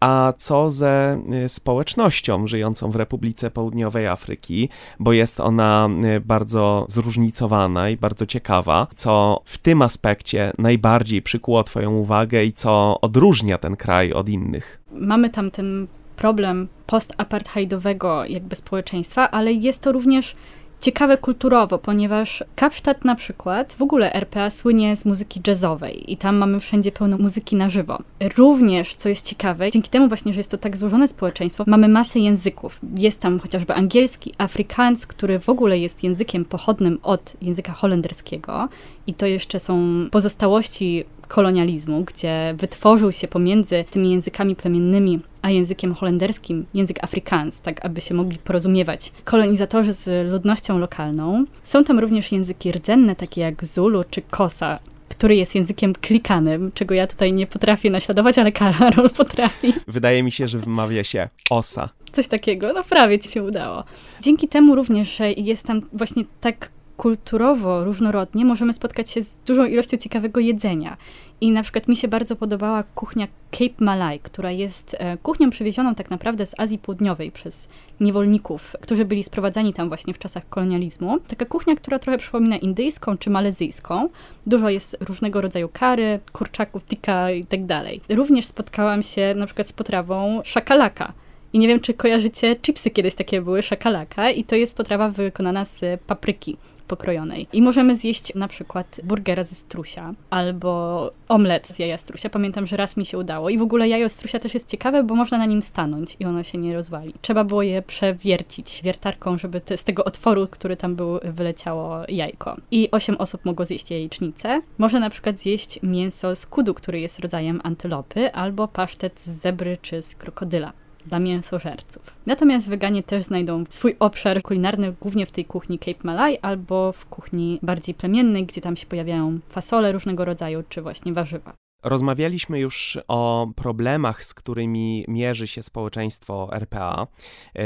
a 0.01 0.33
co 0.37 0.71
ze 0.71 1.23
y, 1.45 1.49
społecznością 1.49 2.47
żyjącą 2.47 2.91
w 2.91 2.97
Republice 2.97 3.51
Południowej 3.51 4.07
Afryki, 4.07 4.69
bo 4.99 5.13
jest 5.13 5.41
ona 5.41 5.89
y, 6.17 6.21
bardzo 6.21 6.87
zróżnicowana 6.89 7.91
i 7.91 7.97
bardzo 7.97 8.27
ciekawa. 8.27 8.87
Co 8.97 9.43
w 9.45 9.59
tym 9.59 9.83
aspekcie 9.83 10.53
najbardziej 10.59 11.23
przykuło 11.23 11.65
Twoją 11.65 11.97
uwagę 11.97 12.45
i 12.45 12.53
co 12.53 13.01
odróżnia 13.01 13.59
ten 13.59 13.77
kraj 13.77 14.13
od 14.13 14.29
innych? 14.29 14.83
Mamy 14.93 15.31
tam 15.31 15.51
ten 15.51 15.87
problem 16.17 16.69
postapartheidowego 16.87 18.25
jakby 18.25 18.57
społeczeństwa, 18.57 19.31
ale 19.31 19.53
jest 19.53 19.83
to 19.83 19.93
również 19.93 20.37
ciekawe 20.81 21.19
kulturowo, 21.19 21.79
ponieważ 21.79 22.45
Kapsztad 22.57 23.05
na 23.05 23.15
przykład, 23.15 23.73
w 23.73 23.83
ogóle 23.83 24.13
RPA 24.13 24.51
słynie 24.51 24.97
z 24.97 25.05
muzyki 25.05 25.41
jazzowej 25.47 26.13
i 26.13 26.17
tam 26.17 26.37
mamy 26.37 26.61
wszędzie 26.61 26.93
pełno 26.93 27.19
muzyki 27.19 27.57
na 27.57 27.71
żywo. 27.71 27.99
Również, 28.37 28.97
co 28.97 29.09
jest 29.09 29.27
ciekawe, 29.27 29.71
dzięki 29.71 29.91
temu 29.91 30.09
właśnie, 30.09 30.33
że 30.33 30.41
jest 30.41 30.51
to 30.51 30.59
tak 30.59 30.77
złożone 30.77 31.09
społeczeństwo, 31.09 31.65
mamy 31.67 31.89
masę 31.89 32.19
języków. 32.19 32.81
Jest 32.99 33.21
tam 33.21 33.39
chociażby 33.39 33.75
angielski, 33.75 34.35
afrykański, 34.39 35.11
który 35.11 35.39
w 35.39 35.49
ogóle 35.49 35.79
jest 35.79 36.05
językiem 36.05 36.45
pochodnym 36.45 36.99
od 37.03 37.37
języka 37.43 37.73
holenderskiego 37.73 38.69
i 39.07 39.15
to 39.15 39.27
jeszcze 39.27 39.61
są 39.61 40.07
pozostałości 40.11 41.05
kolonializmu, 41.29 42.05
gdzie 42.05 42.55
wytworzył 42.59 43.13
się 43.13 43.29
pomiędzy 43.29 43.85
tymi 43.91 44.11
językami 44.11 44.57
plemiennymi 44.57 45.21
a 45.43 45.51
językiem 45.51 45.95
holenderskim 45.95 46.67
język 46.75 47.05
Afrikaans, 47.05 47.61
tak 47.61 47.85
aby 47.85 48.01
się 48.01 48.15
mogli 48.15 48.39
porozumiewać 48.39 49.13
kolonizatorzy 49.25 49.93
z 49.93 50.31
ludnością 50.31 50.79
lokalną. 50.79 51.45
Są 51.63 51.85
tam 51.85 51.99
również 51.99 52.33
języki 52.33 52.73
rdzenne, 52.73 53.17
takie 53.17 53.41
jak 53.41 53.65
Zulu 53.65 54.05
czy 54.11 54.23
Kosa, 54.23 54.79
który 55.09 55.37
jest 55.37 55.55
językiem 55.55 55.93
klikanym, 55.93 56.73
czego 56.75 56.95
ja 56.95 57.07
tutaj 57.07 57.33
nie 57.33 57.47
potrafię 57.47 57.91
naśladować, 57.91 58.39
ale 58.39 58.53
Karol 58.53 59.11
potrafi. 59.17 59.75
Wydaje 59.89 60.23
mi 60.23 60.33
się, 60.33 60.49
że 60.49 60.59
wymawia 60.59 61.05
się 61.05 61.29
osa. 61.51 61.89
Coś 62.13 62.29
takiego, 62.29 62.73
no 62.73 62.85
prawie 62.85 63.19
ci 63.19 63.31
się 63.31 63.43
udało. 63.43 63.85
Dzięki 64.21 64.49
temu 64.49 64.75
również, 64.75 65.17
że 65.17 65.33
jest 65.33 65.67
tam 65.67 65.83
właśnie 65.93 66.25
tak 66.41 66.71
kulturowo 66.97 67.85
różnorodnie 67.85 68.45
możemy 68.45 68.73
spotkać 68.73 69.11
się 69.11 69.23
z 69.23 69.37
dużą 69.37 69.65
ilością 69.65 69.97
ciekawego 69.97 70.41
jedzenia. 70.41 70.97
I 71.41 71.51
na 71.51 71.63
przykład 71.63 71.89
mi 71.89 71.97
się 71.97 72.09
bardzo 72.09 72.37
podobała 72.37 72.83
kuchnia 72.83 73.29
Cape 73.51 73.85
Malay, 73.85 74.19
która 74.19 74.51
jest 74.51 74.97
e, 74.99 75.17
kuchnią 75.17 75.51
przywiezioną 75.51 75.95
tak 75.95 76.11
naprawdę 76.11 76.47
z 76.47 76.61
Azji 76.61 76.79
Południowej 76.79 77.31
przez 77.31 77.69
niewolników, 78.01 78.77
którzy 78.81 79.05
byli 79.05 79.25
sprowadzani 79.25 79.75
tam 79.75 79.89
właśnie 79.89 80.15
w 80.15 80.19
czasach 80.19 80.49
kolonializmu. 80.49 81.19
Taka 81.21 81.45
kuchnia, 81.45 81.77
która 81.77 81.99
trochę 81.99 82.19
przypomina 82.19 82.57
indyjską 82.57 83.19
czy 83.19 83.31
malezyjską. 83.31 84.09
Dużo 84.47 84.69
jest 84.69 84.97
różnego 85.01 85.41
rodzaju 85.41 85.69
kary, 85.73 86.21
kurczaków, 86.33 86.85
tikka 86.85 87.31
i 87.31 87.45
tak 87.45 87.67
dalej. 87.67 88.01
Również 88.09 88.47
spotkałam 88.47 89.03
się 89.03 89.35
na 89.37 89.47
przykład 89.47 89.69
z 89.69 89.73
potrawą 89.73 90.41
szakalaka, 90.45 91.13
i 91.53 91.59
nie 91.59 91.69
wiem, 91.69 91.81
czy 91.81 91.95
kojarzycie, 91.95 92.57
chipsy 92.57 92.91
kiedyś 92.91 93.15
takie 93.15 93.43
były, 93.43 93.63
szakalaka, 93.63 94.31
i 94.31 94.45
to 94.45 94.57
jest 94.57 94.77
potrawa 94.77 95.09
wykonana 95.09 95.65
z 95.65 96.01
papryki 96.07 96.57
pokrojonej. 96.87 97.49
I 97.53 97.63
możemy 97.63 97.97
zjeść 97.97 98.35
na 98.35 98.49
przykład 98.49 99.01
burgera 99.05 99.45
ze 99.45 99.55
strusia 99.55 100.15
albo 100.31 101.11
omlet 101.29 101.69
z 101.69 101.79
jaja 101.79 101.99
strusia. 101.99 102.31
Pamiętam, 102.31 102.67
że 102.67 102.77
raz 102.77 102.97
mi 102.97 103.07
się 103.07 103.19
udało. 103.19 103.51
I 103.51 103.59
w 103.59 103.63
ogóle 103.63 103.89
jajo 103.89 104.09
strusia 104.09 104.39
też 104.39 104.55
jest 104.55 104.71
ciekawe, 104.71 105.03
bo 105.03 105.15
można 105.15 105.39
na 105.39 105.47
nim 105.47 105.63
stanąć 105.63 106.17
i 106.21 106.25
ono 106.25 106.43
się 106.43 106.59
nie 106.59 106.75
rozwali. 106.75 107.15
Trzeba 107.23 107.45
było 107.45 107.63
je 107.63 107.83
przewiercić 107.83 108.81
wiertarką, 108.85 109.39
żeby 109.39 109.61
te, 109.61 109.77
z 109.77 109.85
tego 109.85 110.05
otworu, 110.05 110.47
który 110.51 110.77
tam 110.77 110.97
był, 110.97 111.21
wyleciało 111.25 112.03
jajko. 112.09 112.57
I 112.71 112.91
osiem 112.91 113.17
osób 113.19 113.45
mogło 113.45 113.65
zjeść 113.65 113.91
jajecznicę. 113.91 114.61
Można 114.79 115.01
na 115.01 115.11
przykład 115.11 115.39
zjeść 115.39 115.83
mięso 115.83 116.37
z 116.37 116.47
kudu, 116.47 116.75
który 116.75 117.01
jest 117.01 117.19
rodzajem 117.19 117.61
antylopy, 117.65 118.33
albo 118.33 118.69
pasztet 118.69 119.21
z 119.21 119.41
zebry 119.41 119.79
czy 119.83 120.03
z 120.03 120.15
krokodyla 120.15 120.73
dla 121.07 121.19
mięsożerców. 121.19 122.03
Natomiast 122.27 122.69
weganie 122.69 123.03
też 123.03 123.25
znajdą 123.25 123.65
swój 123.69 123.97
obszar 123.99 124.43
kulinarny 124.43 124.95
głównie 125.01 125.27
w 125.27 125.31
tej 125.31 125.45
kuchni 125.45 125.79
Cape 125.79 126.01
Malay 126.03 126.39
albo 126.43 126.93
w 126.93 127.07
kuchni 127.07 127.59
bardziej 127.63 127.95
plemiennej, 127.95 128.47
gdzie 128.47 128.61
tam 128.61 128.77
się 128.77 128.87
pojawiają 128.87 129.39
fasole 129.49 129.93
różnego 129.93 130.25
rodzaju 130.25 130.63
czy 130.69 130.83
właśnie 130.83 131.13
warzywa. 131.13 131.53
Rozmawialiśmy 131.83 132.61
już 132.61 132.99
o 133.09 133.49
problemach, 133.57 134.25
z 134.25 134.35
którymi 134.35 135.05
mierzy 135.09 135.47
się 135.47 135.63
społeczeństwo 135.63 136.49
RPA. 136.53 137.07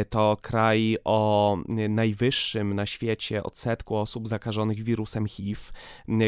To 0.08 0.36
kraj 0.42 0.96
o 1.04 1.56
najwyższym 1.88 2.74
na 2.74 2.86
świecie 2.86 3.42
odsetku 3.42 3.96
osób 3.96 4.28
zakażonych 4.28 4.82
wirusem 4.82 5.26
HIV, 5.26 5.60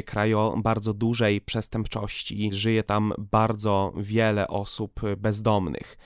kraj 0.07 0.35
o 0.35 0.55
bardzo 0.57 0.94
dużej 0.94 1.40
przestępczości. 1.40 2.51
Żyje 2.53 2.83
tam 2.83 3.12
bardzo 3.18 3.92
wiele 3.96 4.48
osób 4.48 5.01
bezdomnych. 5.16 5.98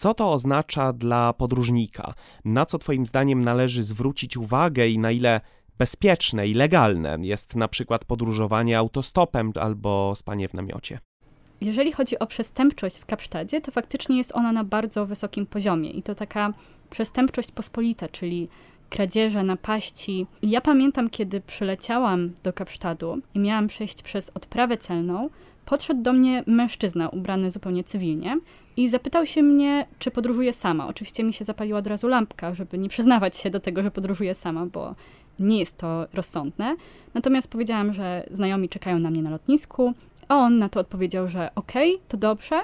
Co 0.00 0.14
to 0.14 0.32
oznacza 0.32 0.92
dla 0.92 1.32
podróżnika? 1.32 2.14
Na 2.44 2.66
co 2.66 2.78
Twoim 2.78 3.06
zdaniem 3.06 3.42
należy 3.42 3.82
zwrócić 3.82 4.36
uwagę 4.36 4.88
i 4.88 4.98
na 4.98 5.10
ile 5.10 5.40
bezpieczne 5.78 6.48
i 6.48 6.54
legalne 6.54 7.18
jest 7.22 7.56
na 7.56 7.68
przykład 7.68 8.04
podróżowanie 8.04 8.78
autostopem 8.78 9.52
albo 9.60 10.14
spanie 10.14 10.48
w 10.48 10.54
namiocie? 10.54 10.98
Jeżeli 11.60 11.92
chodzi 11.92 12.18
o 12.18 12.26
przestępczość 12.26 12.98
w 12.98 13.06
Kapsztadzie, 13.06 13.60
to 13.60 13.70
faktycznie 13.70 14.18
jest 14.18 14.32
ona 14.34 14.52
na 14.52 14.64
bardzo 14.64 15.06
wysokim 15.06 15.46
poziomie 15.46 15.90
i 15.90 16.02
to 16.02 16.14
taka 16.14 16.52
przestępczość 16.90 17.52
pospolita, 17.52 18.08
czyli 18.08 18.48
kradzieże, 18.90 19.42
napaści. 19.42 20.26
Ja 20.42 20.60
pamiętam, 20.60 21.10
kiedy 21.10 21.40
przyleciałam 21.40 22.32
do 22.42 22.52
Kapsztadu 22.52 23.18
i 23.34 23.38
miałam 23.38 23.68
przejść 23.68 24.02
przez 24.02 24.30
odprawę 24.34 24.78
celną, 24.78 25.28
podszedł 25.64 26.02
do 26.02 26.12
mnie 26.12 26.44
mężczyzna 26.46 27.08
ubrany 27.08 27.50
zupełnie 27.50 27.84
cywilnie 27.84 28.38
i 28.76 28.88
zapytał 28.88 29.26
się 29.26 29.42
mnie, 29.42 29.86
czy 29.98 30.10
podróżuję 30.10 30.52
sama. 30.52 30.86
Oczywiście 30.86 31.24
mi 31.24 31.32
się 31.32 31.44
zapaliła 31.44 31.78
od 31.78 31.86
razu 31.86 32.08
lampka, 32.08 32.54
żeby 32.54 32.78
nie 32.78 32.88
przyznawać 32.88 33.36
się 33.36 33.50
do 33.50 33.60
tego, 33.60 33.82
że 33.82 33.90
podróżuję 33.90 34.34
sama, 34.34 34.66
bo 34.66 34.94
nie 35.38 35.58
jest 35.58 35.76
to 35.76 36.06
rozsądne. 36.14 36.76
Natomiast 37.14 37.50
powiedziałam, 37.50 37.92
że 37.92 38.26
znajomi 38.30 38.68
czekają 38.68 38.98
na 38.98 39.10
mnie 39.10 39.22
na 39.22 39.30
lotnisku, 39.30 39.92
a 40.28 40.36
on 40.36 40.58
na 40.58 40.68
to 40.68 40.80
odpowiedział, 40.80 41.28
że 41.28 41.50
okej, 41.54 41.94
okay, 41.94 42.06
to 42.08 42.16
dobrze, 42.16 42.60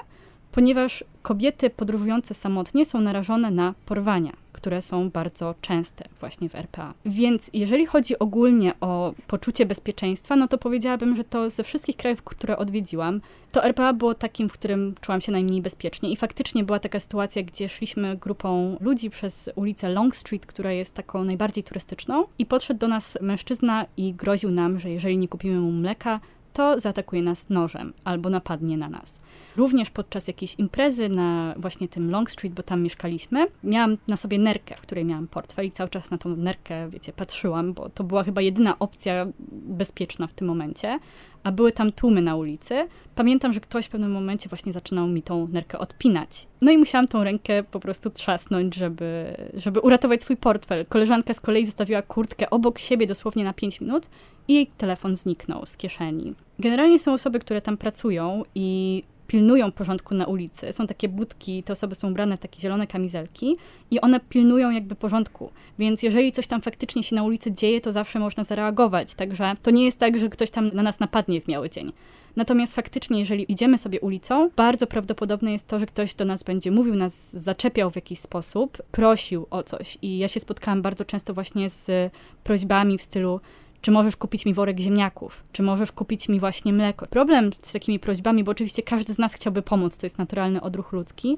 ponieważ 0.57 1.03
kobiety 1.21 1.69
podróżujące 1.69 2.33
samotnie 2.33 2.85
są 2.85 3.01
narażone 3.01 3.51
na 3.51 3.73
porwania 3.85 4.33
które 4.51 4.81
są 4.81 5.09
bardzo 5.09 5.55
częste 5.61 6.05
właśnie 6.19 6.49
w 6.49 6.55
RPA. 6.55 6.93
Więc 7.05 7.49
jeżeli 7.53 7.85
chodzi 7.85 8.19
ogólnie 8.19 8.73
o 8.81 9.13
poczucie 9.27 9.65
bezpieczeństwa, 9.65 10.35
no 10.35 10.47
to 10.47 10.57
powiedziałabym, 10.57 11.15
że 11.15 11.23
to 11.23 11.49
ze 11.49 11.63
wszystkich 11.63 11.97
krajów, 11.97 12.23
które 12.23 12.57
odwiedziłam, 12.57 13.21
to 13.51 13.63
RPA 13.63 13.93
było 13.93 14.13
takim, 14.13 14.49
w 14.49 14.51
którym 14.51 14.95
czułam 15.01 15.21
się 15.21 15.31
najmniej 15.31 15.61
bezpiecznie. 15.61 16.11
I 16.11 16.17
faktycznie 16.17 16.63
była 16.63 16.79
taka 16.79 16.99
sytuacja, 16.99 17.43
gdzie 17.43 17.69
szliśmy 17.69 18.15
grupą 18.15 18.77
ludzi 18.79 19.09
przez 19.09 19.49
ulicę 19.55 19.89
Long 19.89 20.15
Street, 20.15 20.45
która 20.45 20.71
jest 20.71 20.93
taką 20.93 21.23
najbardziej 21.23 21.63
turystyczną, 21.63 22.25
i 22.39 22.45
podszedł 22.45 22.79
do 22.79 22.87
nas 22.87 23.17
mężczyzna 23.21 23.85
i 23.97 24.13
groził 24.13 24.51
nam, 24.51 24.79
że 24.79 24.89
jeżeli 24.89 25.17
nie 25.17 25.27
kupimy 25.27 25.59
mu 25.59 25.71
mleka, 25.71 26.19
to 26.53 26.79
zaatakuje 26.79 27.21
nas 27.21 27.49
nożem 27.49 27.93
albo 28.03 28.29
napadnie 28.29 28.77
na 28.77 28.89
nas. 28.89 29.19
Również 29.55 29.89
podczas 29.89 30.27
jakiejś 30.27 30.55
imprezy 30.55 31.09
na 31.09 31.53
właśnie 31.57 31.87
tym 31.87 32.11
Long 32.11 32.31
Street, 32.31 32.53
bo 32.53 32.63
tam 32.63 32.81
mieszkaliśmy, 32.81 33.47
miałam 33.63 33.97
na 34.07 34.17
sobie 34.17 34.39
nerkę, 34.39 34.75
w 34.75 34.81
której 34.81 35.05
miałam 35.05 35.27
portfel 35.27 35.65
i 35.65 35.71
cały 35.71 35.89
czas 35.89 36.11
na 36.11 36.17
tą 36.17 36.35
nerkę, 36.35 36.89
wiecie, 36.89 37.13
patrzyłam, 37.13 37.73
bo 37.73 37.89
to 37.89 38.03
była 38.03 38.23
chyba 38.23 38.41
jedyna 38.41 38.79
opcja 38.79 39.27
bezpieczna 39.51 40.27
w 40.27 40.33
tym 40.33 40.47
momencie, 40.47 40.99
a 41.43 41.51
były 41.51 41.71
tam 41.71 41.91
tłumy 41.91 42.21
na 42.21 42.35
ulicy. 42.35 42.87
Pamiętam, 43.15 43.53
że 43.53 43.59
ktoś 43.59 43.85
w 43.85 43.89
pewnym 43.89 44.11
momencie 44.11 44.49
właśnie 44.49 44.73
zaczynał 44.73 45.07
mi 45.07 45.23
tą 45.23 45.47
nerkę 45.47 45.79
odpinać. 45.79 46.47
No 46.61 46.71
i 46.71 46.77
musiałam 46.77 47.07
tą 47.07 47.23
rękę 47.23 47.63
po 47.63 47.79
prostu 47.79 48.09
trzasnąć, 48.09 48.75
żeby, 48.75 49.35
żeby 49.53 49.79
uratować 49.79 50.21
swój 50.21 50.37
portfel. 50.37 50.85
Koleżanka 50.85 51.33
z 51.33 51.41
kolei 51.41 51.65
zostawiła 51.65 52.01
kurtkę 52.01 52.49
obok 52.49 52.79
siebie 52.79 53.07
dosłownie 53.07 53.43
na 53.43 53.53
5 53.53 53.81
minut 53.81 54.09
i 54.47 54.53
jej 54.53 54.67
telefon 54.67 55.15
zniknął 55.15 55.65
z 55.65 55.77
kieszeni. 55.77 56.35
Generalnie 56.59 56.99
są 56.99 57.13
osoby, 57.13 57.39
które 57.39 57.61
tam 57.61 57.77
pracują 57.77 58.43
i 58.55 59.03
pilnują 59.27 59.71
porządku 59.71 60.15
na 60.15 60.25
ulicy. 60.25 60.73
Są 60.73 60.87
takie 60.87 61.09
budki, 61.09 61.63
te 61.63 61.73
osoby 61.73 61.95
są 61.95 62.09
ubrane 62.09 62.37
w 62.37 62.39
takie 62.39 62.59
zielone 62.59 62.87
kamizelki 62.87 63.57
i 63.91 64.01
one 64.01 64.19
pilnują 64.19 64.71
jakby 64.71 64.95
porządku. 64.95 65.51
Więc 65.79 66.03
jeżeli 66.03 66.31
coś 66.31 66.47
tam 66.47 66.61
faktycznie 66.61 67.03
się 67.03 67.15
na 67.15 67.23
ulicy 67.23 67.51
dzieje, 67.51 67.81
to 67.81 67.91
zawsze 67.91 68.19
można 68.19 68.43
zareagować. 68.43 69.13
Także 69.13 69.55
to 69.63 69.71
nie 69.71 69.85
jest 69.85 69.99
tak, 69.99 70.17
że 70.17 70.29
ktoś 70.29 70.51
tam 70.51 70.67
na 70.73 70.83
nas 70.83 70.99
napadnie 70.99 71.41
w 71.41 71.47
miały 71.47 71.69
dzień. 71.69 71.91
Natomiast 72.35 72.75
faktycznie, 72.75 73.19
jeżeli 73.19 73.51
idziemy 73.51 73.77
sobie 73.77 73.99
ulicą, 73.99 74.49
bardzo 74.55 74.87
prawdopodobne 74.87 75.51
jest 75.51 75.67
to, 75.67 75.79
że 75.79 75.85
ktoś 75.85 76.13
do 76.13 76.25
nas 76.25 76.43
będzie 76.43 76.71
mówił, 76.71 76.95
nas 76.95 77.31
zaczepiał 77.31 77.91
w 77.91 77.95
jakiś 77.95 78.19
sposób, 78.19 78.77
prosił 78.91 79.47
o 79.49 79.63
coś. 79.63 79.97
I 80.01 80.17
ja 80.17 80.27
się 80.27 80.39
spotkałam 80.39 80.81
bardzo 80.81 81.05
często 81.05 81.33
właśnie 81.33 81.69
z 81.69 82.11
prośbami 82.43 82.97
w 82.97 83.01
stylu 83.01 83.39
czy 83.81 83.91
możesz 83.91 84.15
kupić 84.15 84.45
mi 84.45 84.53
worek 84.53 84.79
ziemniaków? 84.79 85.43
Czy 85.51 85.63
możesz 85.63 85.91
kupić 85.91 86.29
mi 86.29 86.39
właśnie 86.39 86.73
mleko? 86.73 87.07
Problem 87.07 87.51
z 87.61 87.71
takimi 87.71 87.99
prośbami, 87.99 88.43
bo 88.43 88.51
oczywiście 88.51 88.83
każdy 88.83 89.13
z 89.13 89.19
nas 89.19 89.33
chciałby 89.33 89.61
pomóc, 89.61 89.97
to 89.97 90.05
jest 90.05 90.17
naturalny 90.17 90.61
odruch 90.61 90.91
ludzki, 90.91 91.37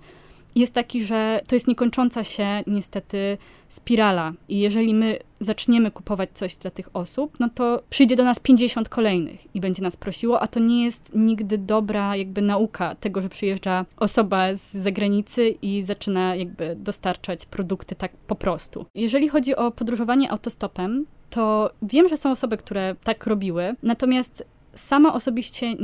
jest 0.56 0.74
taki, 0.74 1.04
że 1.04 1.42
to 1.48 1.56
jest 1.56 1.68
niekończąca 1.68 2.24
się 2.24 2.64
niestety 2.68 3.38
spirala. 3.70 4.34
I 4.50 4.60
jeżeli 4.60 4.94
my 4.94 5.20
zaczniemy 5.40 5.92
kupować 5.92 6.30
coś 6.34 6.56
dla 6.56 6.72
tych 6.72 6.90
osób, 6.94 7.38
no 7.40 7.50
to 7.56 7.84
przyjdzie 7.90 8.16
do 8.16 8.24
nas 8.24 8.40
50 8.40 8.90
kolejnych 8.90 9.56
i 9.56 9.62
będzie 9.62 9.84
nas 9.84 9.98
prosiło, 9.98 10.42
a 10.42 10.48
to 10.48 10.60
nie 10.60 10.84
jest 10.86 11.12
nigdy 11.16 11.58
dobra 11.58 12.16
jakby 12.16 12.42
nauka 12.42 12.96
tego, 12.96 13.22
że 13.22 13.30
przyjeżdża 13.30 13.86
osoba 13.98 14.56
z 14.56 14.72
zagranicy 14.72 15.50
i 15.50 15.84
zaczyna 15.84 16.36
jakby 16.36 16.76
dostarczać 16.76 17.46
produkty 17.46 17.96
tak 17.96 18.12
po 18.12 18.36
prostu. 18.36 18.86
Jeżeli 18.96 19.30
chodzi 19.30 19.56
o 19.56 19.72
podróżowanie 19.72 20.32
autostopem, 20.32 21.06
to 21.30 21.70
wiem, 21.82 22.08
że 22.08 22.18
są 22.18 22.32
osoby, 22.32 22.58
które 22.58 22.96
tak 23.04 23.28
robiły, 23.28 23.76
natomiast 23.84 24.46
sama 24.74 25.14
osobiście 25.14 25.76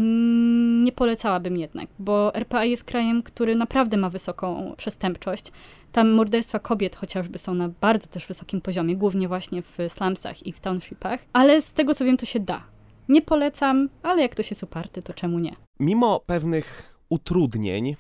nie 0.83 0.91
polecałabym 0.91 1.57
jednak, 1.57 1.87
bo 1.99 2.35
RPA 2.35 2.65
jest 2.65 2.83
krajem, 2.83 3.23
który 3.23 3.55
naprawdę 3.55 3.97
ma 3.97 4.09
wysoką 4.09 4.73
przestępczość. 4.77 5.51
Tam 5.91 6.11
morderstwa 6.11 6.59
kobiet 6.59 6.95
chociażby 6.95 7.37
są 7.37 7.53
na 7.53 7.69
bardzo 7.81 8.07
też 8.07 8.27
wysokim 8.27 8.61
poziomie, 8.61 8.95
głównie 8.95 9.27
właśnie 9.27 9.61
w 9.61 9.77
slumsach 9.87 10.47
i 10.47 10.51
w 10.51 10.59
townshipach, 10.59 11.19
ale 11.33 11.61
z 11.61 11.73
tego 11.73 11.93
co 11.95 12.05
wiem, 12.05 12.17
to 12.17 12.25
się 12.25 12.39
da. 12.39 12.63
Nie 13.09 13.21
polecam, 13.21 13.89
ale 14.03 14.21
jak 14.21 14.31
ktoś 14.31 14.49
jest 14.49 14.63
uparty, 14.63 15.03
to 15.03 15.13
czemu 15.13 15.39
nie? 15.39 15.55
Mimo 15.79 16.19
pewnych 16.25 16.94
utrudnień 17.09 17.89
e, 17.89 17.95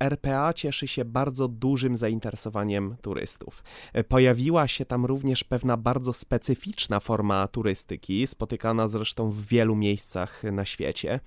RPA 0.00 0.52
cieszy 0.52 0.88
się 0.88 1.04
bardzo 1.04 1.48
dużym 1.48 1.96
zainteresowaniem 1.96 2.96
turystów. 3.02 3.64
E, 3.92 4.04
pojawiła 4.04 4.68
się 4.68 4.84
tam 4.84 5.04
również 5.04 5.44
pewna 5.44 5.76
bardzo 5.76 6.12
specyficzna 6.12 7.00
forma 7.00 7.48
turystyki, 7.48 8.26
spotykana 8.26 8.88
zresztą 8.88 9.30
w 9.30 9.46
wielu 9.46 9.76
miejscach 9.76 10.42
na 10.52 10.64
świecie. 10.64 11.20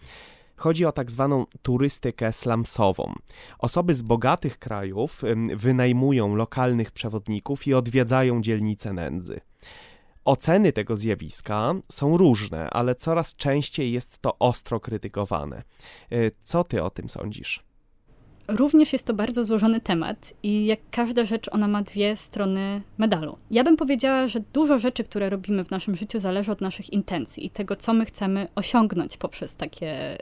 Chodzi 0.56 0.86
o 0.86 0.92
tak 0.92 1.12
zwaną 1.12 1.46
turystykę 1.62 2.34
slumsową. 2.34 3.14
Osoby 3.60 3.94
z 3.94 4.02
bogatych 4.02 4.60
krajów 4.60 5.22
wynajmują 5.56 6.36
lokalnych 6.36 6.92
przewodników 6.92 7.68
i 7.68 7.74
odwiedzają 7.74 8.42
dzielnice 8.42 8.94
nędzy. 8.94 9.40
Oceny 10.30 10.74
tego 10.74 10.96
zjawiska 10.96 11.74
są 11.92 12.18
różne, 12.18 12.70
ale 12.70 12.96
coraz 12.96 13.36
częściej 13.36 13.92
jest 13.92 14.20
to 14.20 14.40
ostro 14.40 14.80
krytykowane. 14.80 15.64
Y, 16.12 16.32
co 16.42 16.64
ty 16.64 16.84
o 16.84 16.90
tym 16.90 17.10
sądzisz? 17.10 17.64
Również 18.48 18.94
jest 18.94 19.06
to 19.06 19.14
bardzo 19.14 19.44
złożony 19.44 19.82
temat 19.82 20.34
i 20.44 20.66
jak 20.66 20.80
każda 20.92 21.26
rzecz, 21.26 21.50
ona 21.52 21.68
ma 21.68 21.82
dwie 21.82 22.16
strony 22.16 22.82
medalu. 22.98 23.38
Ja 23.52 23.64
bym 23.64 23.78
powiedziała, 23.78 24.28
że 24.28 24.40
dużo 24.54 24.78
rzeczy, 24.78 25.04
które 25.04 25.30
robimy 25.30 25.66
w 25.66 25.72
naszym 25.72 25.96
życiu, 25.96 26.20
zależy 26.20 26.52
od 26.52 26.62
naszych 26.62 26.94
intencji 26.94 27.46
i 27.46 27.50
tego, 27.50 27.76
co 27.76 27.94
my 27.94 28.06
chcemy 28.06 28.48
osiągnąć 28.56 29.18
poprzez 29.18 29.56
takie 29.56 30.18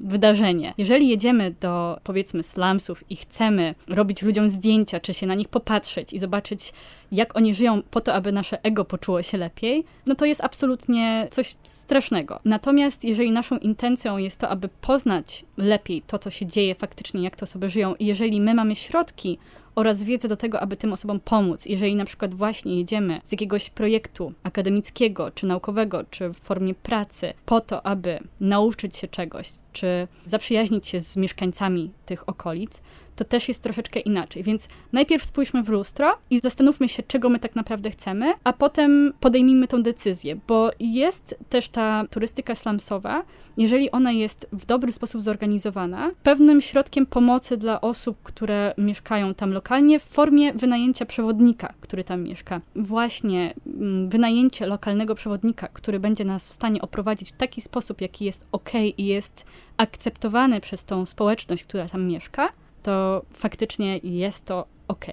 wydarzenie. 0.00 0.74
Jeżeli 0.78 1.08
jedziemy 1.08 1.54
do 1.60 2.00
powiedzmy 2.04 2.42
slumsów 2.42 3.04
i 3.10 3.16
chcemy 3.16 3.74
robić 3.88 4.22
ludziom 4.22 4.48
zdjęcia, 4.48 5.00
czy 5.00 5.14
się 5.14 5.26
na 5.26 5.34
nich 5.34 5.48
popatrzeć 5.48 6.12
i 6.12 6.18
zobaczyć, 6.18 6.72
jak 7.12 7.36
oni 7.36 7.54
żyją 7.54 7.82
po 7.90 8.00
to, 8.00 8.14
aby 8.14 8.32
nasze 8.32 8.64
ego 8.64 8.84
poczuło 8.84 9.22
się 9.22 9.38
lepiej, 9.38 9.84
no 10.06 10.14
to 10.14 10.24
jest 10.24 10.44
absolutnie 10.44 11.28
coś 11.30 11.56
strasznego. 11.62 12.40
Natomiast 12.44 13.04
jeżeli 13.04 13.32
naszą 13.32 13.58
intencją 13.58 14.18
jest 14.18 14.40
to, 14.40 14.48
aby 14.48 14.68
poznać 14.80 15.44
lepiej 15.56 16.02
to, 16.06 16.18
co 16.18 16.30
się 16.30 16.46
dzieje 16.46 16.74
faktycznie, 16.74 17.22
jak 17.22 17.36
te 17.36 17.42
osoby 17.42 17.70
żyją, 17.70 17.94
i 17.94 18.06
jeżeli 18.06 18.40
my 18.40 18.54
mamy 18.54 18.76
środki, 18.76 19.38
oraz 19.76 20.02
wiedzę 20.02 20.28
do 20.28 20.36
tego, 20.36 20.60
aby 20.60 20.76
tym 20.76 20.92
osobom 20.92 21.20
pomóc. 21.20 21.66
Jeżeli 21.66 21.96
na 21.96 22.04
przykład 22.04 22.34
właśnie 22.34 22.78
jedziemy 22.78 23.20
z 23.24 23.32
jakiegoś 23.32 23.70
projektu 23.70 24.32
akademickiego, 24.42 25.30
czy 25.30 25.46
naukowego, 25.46 26.04
czy 26.10 26.28
w 26.28 26.36
formie 26.36 26.74
pracy, 26.74 27.32
po 27.46 27.60
to, 27.60 27.86
aby 27.86 28.18
nauczyć 28.40 28.96
się 28.96 29.08
czegoś, 29.08 29.50
czy 29.72 30.08
zaprzyjaźnić 30.24 30.86
się 30.86 31.00
z 31.00 31.16
mieszkańcami 31.16 31.90
tych 32.06 32.28
okolic, 32.28 32.82
to 33.16 33.24
też 33.24 33.48
jest 33.48 33.62
troszeczkę 33.62 34.00
inaczej. 34.00 34.42
Więc 34.42 34.68
najpierw 34.92 35.24
spójrzmy 35.24 35.62
w 35.62 35.68
lustro 35.68 36.18
i 36.30 36.38
zastanówmy 36.38 36.88
się, 36.88 37.02
czego 37.02 37.28
my 37.28 37.38
tak 37.38 37.56
naprawdę 37.56 37.90
chcemy, 37.90 38.34
a 38.44 38.52
potem 38.52 39.12
podejmijmy 39.20 39.68
tą 39.68 39.82
decyzję, 39.82 40.36
bo 40.46 40.70
jest 40.80 41.38
też 41.48 41.68
ta 41.68 42.04
turystyka 42.10 42.54
slumsowa, 42.54 43.22
jeżeli 43.56 43.90
ona 43.90 44.12
jest 44.12 44.48
w 44.52 44.66
dobry 44.66 44.92
sposób 44.92 45.22
zorganizowana, 45.22 46.10
pewnym 46.22 46.60
środkiem 46.60 47.06
pomocy 47.06 47.56
dla 47.56 47.80
osób, 47.80 48.22
które 48.22 48.74
mieszkają 48.78 49.34
tam 49.34 49.52
lokalnie 49.52 49.98
w 50.00 50.02
formie 50.02 50.52
wynajęcia 50.52 51.06
przewodnika, 51.06 51.74
który 51.80 52.04
tam 52.04 52.22
mieszka. 52.22 52.60
Właśnie 52.76 53.54
mm, 53.66 54.08
wynajęcie 54.08 54.66
lokalnego 54.66 55.14
przewodnika, 55.14 55.68
który 55.68 56.00
będzie 56.00 56.24
nas 56.24 56.48
w 56.48 56.52
stanie 56.52 56.82
oprowadzić 56.82 57.32
w 57.32 57.36
taki 57.36 57.60
sposób, 57.60 58.00
jaki 58.00 58.24
jest 58.24 58.46
ok 58.52 58.70
i 58.98 59.06
jest 59.06 59.46
akceptowany 59.76 60.60
przez 60.60 60.84
tą 60.84 61.06
społeczność, 61.06 61.64
która 61.64 61.88
tam 61.88 62.06
mieszka, 62.06 62.48
to 62.86 63.22
faktycznie 63.32 63.98
jest 63.98 64.44
to 64.44 64.66
ok. 64.88 65.06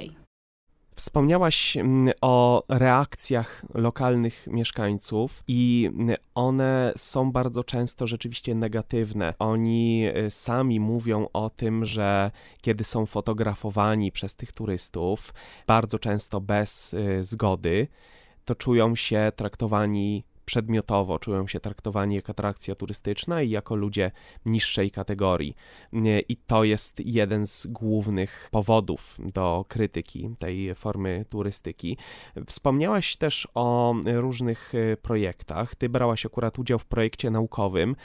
Wspomniałaś 0.95 1.77
mm, 1.77 2.13
o 2.21 2.63
reakcjach 2.69 3.65
lokalnych 3.73 4.47
mieszkańców, 4.47 5.43
i 5.47 5.89
mm, 5.93 6.15
one 6.35 6.93
są 6.97 7.31
bardzo 7.31 7.63
często 7.63 8.07
rzeczywiście 8.07 8.55
negatywne. 8.55 9.33
Oni 9.39 10.07
y, 10.17 10.31
sami 10.31 10.79
mówią 10.79 11.27
o 11.33 11.49
tym, 11.49 11.85
że 11.85 12.31
kiedy 12.61 12.83
są 12.83 13.05
fotografowani 13.05 14.11
przez 14.11 14.35
tych 14.35 14.51
turystów, 14.51 15.33
bardzo 15.67 15.99
często 15.99 16.41
bez 16.41 16.93
y, 16.93 17.23
zgody, 17.23 17.87
to 18.45 18.55
czują 18.55 18.95
się 18.95 19.31
traktowani 19.35 20.23
przedmiotowo 20.45 21.19
czują 21.19 21.47
się 21.47 21.59
traktowani 21.59 22.15
jako 22.15 22.31
atrakcja 22.31 22.75
turystyczna 22.75 23.41
i 23.41 23.49
jako 23.49 23.75
ludzie 23.75 24.11
niższej 24.45 24.91
kategorii. 24.91 25.55
I 26.29 26.37
to 26.37 26.63
jest 26.63 26.99
jeden 26.99 27.45
z 27.45 27.67
głównych 27.67 28.49
powodów 28.51 29.17
do 29.33 29.65
krytyki 29.67 30.29
tej 30.39 30.75
formy 30.75 31.25
turystyki. 31.29 31.97
Wspomniałaś 32.47 33.15
też 33.15 33.47
o 33.53 33.95
różnych 34.05 34.73
e, 34.75 34.97
projektach. 34.97 35.75
Ty 35.75 35.89
brałaś 35.89 36.25
akurat 36.25 36.59
udział 36.59 36.79
w 36.79 36.85
projekcie 36.85 37.31
naukowym 37.31 37.95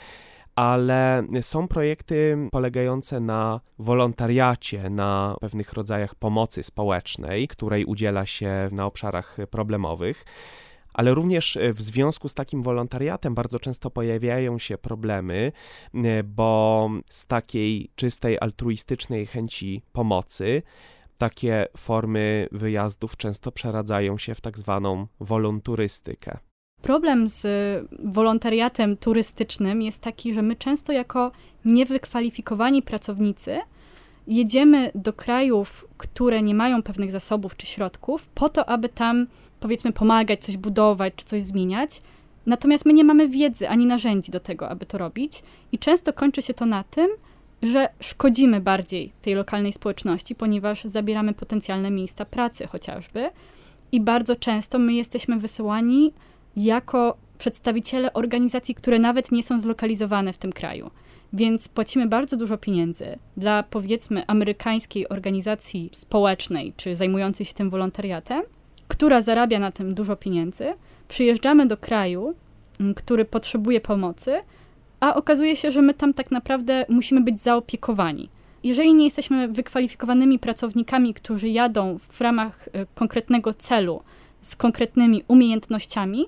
ale 0.55 1.23
są 1.41 1.67
projekty 1.67 2.37
polegające 2.51 3.19
na 3.19 3.59
wolontariacie, 3.77 4.89
na 4.89 5.35
pewnych 5.41 5.73
rodzajach 5.73 6.15
pomocy 6.15 6.63
społecznej, 6.63 7.47
której 7.47 7.85
udziela 7.85 8.25
się 8.25 8.69
na 8.71 8.85
obszarach 8.85 9.37
problemowych 9.49 10.25
ale 10.93 11.13
również 11.13 11.57
e, 11.57 11.73
w 11.73 11.81
związku 11.81 12.29
z 12.29 12.33
takim 12.33 12.61
wolontariatem 12.61 13.35
bardzo 13.35 13.59
często 13.59 13.91
pojawiają 13.91 14.57
się 14.57 14.77
problemy, 14.77 15.51
e, 15.93 16.23
bo 16.23 16.89
z 17.09 17.25
takiej 17.25 17.89
czystej 17.95 18.37
altruistycznej 18.39 19.25
chęci 19.25 19.81
pomocy 19.91 20.61
takie 21.17 21.65
formy 21.77 22.47
wyjazdów 22.51 23.17
często 23.17 23.51
przeradzają 23.51 24.17
się 24.17 24.35
w 24.35 24.41
tak 24.41 24.57
zwaną 24.57 25.07
wolonturystykę. 25.19 26.37
Problem 26.81 27.29
z 27.29 27.47
wolontariatem 28.03 28.97
turystycznym 28.97 29.81
jest 29.81 30.01
taki, 30.01 30.33
że 30.33 30.41
my 30.41 30.55
często 30.55 30.93
jako 30.93 31.31
niewykwalifikowani 31.65 32.81
pracownicy 32.81 33.59
jedziemy 34.27 34.91
do 34.95 35.13
krajów, 35.13 35.87
które 35.97 36.41
nie 36.41 36.55
mają 36.55 36.83
pewnych 36.83 37.11
zasobów 37.11 37.57
czy 37.57 37.65
środków, 37.65 38.27
po 38.27 38.49
to, 38.49 38.69
aby 38.69 38.89
tam 38.89 39.27
powiedzmy 39.59 39.91
pomagać, 39.91 40.43
coś 40.43 40.57
budować 40.57 41.13
czy 41.15 41.25
coś 41.25 41.43
zmieniać. 41.43 42.01
Natomiast 42.45 42.85
my 42.85 42.93
nie 42.93 43.03
mamy 43.03 43.27
wiedzy 43.27 43.69
ani 43.69 43.85
narzędzi 43.85 44.31
do 44.31 44.39
tego, 44.39 44.69
aby 44.69 44.85
to 44.85 44.97
robić, 44.97 45.43
i 45.71 45.79
często 45.79 46.13
kończy 46.13 46.41
się 46.41 46.53
to 46.53 46.65
na 46.65 46.83
tym, 46.83 47.09
że 47.61 47.89
szkodzimy 47.99 48.61
bardziej 48.61 49.11
tej 49.21 49.35
lokalnej 49.35 49.73
społeczności, 49.73 50.35
ponieważ 50.35 50.83
zabieramy 50.83 51.33
potencjalne 51.33 51.91
miejsca 51.91 52.25
pracy 52.25 52.67
chociażby. 52.67 53.29
I 53.91 54.01
bardzo 54.01 54.35
często 54.35 54.79
my 54.79 54.93
jesteśmy 54.93 55.39
wysyłani 55.39 56.13
jako 56.55 57.17
przedstawiciele 57.37 58.13
organizacji, 58.13 58.75
które 58.75 58.99
nawet 58.99 59.31
nie 59.31 59.43
są 59.43 59.59
zlokalizowane 59.59 60.33
w 60.33 60.37
tym 60.37 60.53
kraju. 60.53 60.91
Więc 61.33 61.67
płacimy 61.67 62.07
bardzo 62.07 62.37
dużo 62.37 62.57
pieniędzy 62.57 63.19
dla 63.37 63.63
powiedzmy 63.63 64.27
amerykańskiej 64.27 65.09
organizacji 65.09 65.89
społecznej 65.93 66.73
czy 66.77 66.95
zajmującej 66.95 67.45
się 67.45 67.53
tym 67.53 67.69
wolontariatem, 67.69 68.43
która 68.89 69.21
zarabia 69.21 69.59
na 69.59 69.71
tym 69.71 69.93
dużo 69.93 70.15
pieniędzy, 70.15 70.73
przyjeżdżamy 71.07 71.65
do 71.65 71.77
kraju, 71.77 72.33
mm, 72.79 72.93
który 72.93 73.25
potrzebuje 73.25 73.81
pomocy, 73.81 74.39
a 74.99 75.15
okazuje 75.15 75.55
się, 75.55 75.71
że 75.71 75.81
my 75.81 75.93
tam 75.93 76.13
tak 76.13 76.31
naprawdę 76.31 76.85
musimy 76.89 77.21
być 77.21 77.41
zaopiekowani. 77.41 78.29
Jeżeli 78.63 78.93
nie 78.93 79.03
jesteśmy 79.03 79.47
wykwalifikowanymi 79.47 80.39
pracownikami, 80.39 81.13
którzy 81.13 81.49
jadą 81.49 81.99
w 82.09 82.21
ramach 82.21 82.69
e, 82.73 82.85
konkretnego 82.95 83.53
celu 83.53 84.01
z 84.41 84.55
konkretnymi 84.55 85.23
umiejętnościami, 85.27 86.25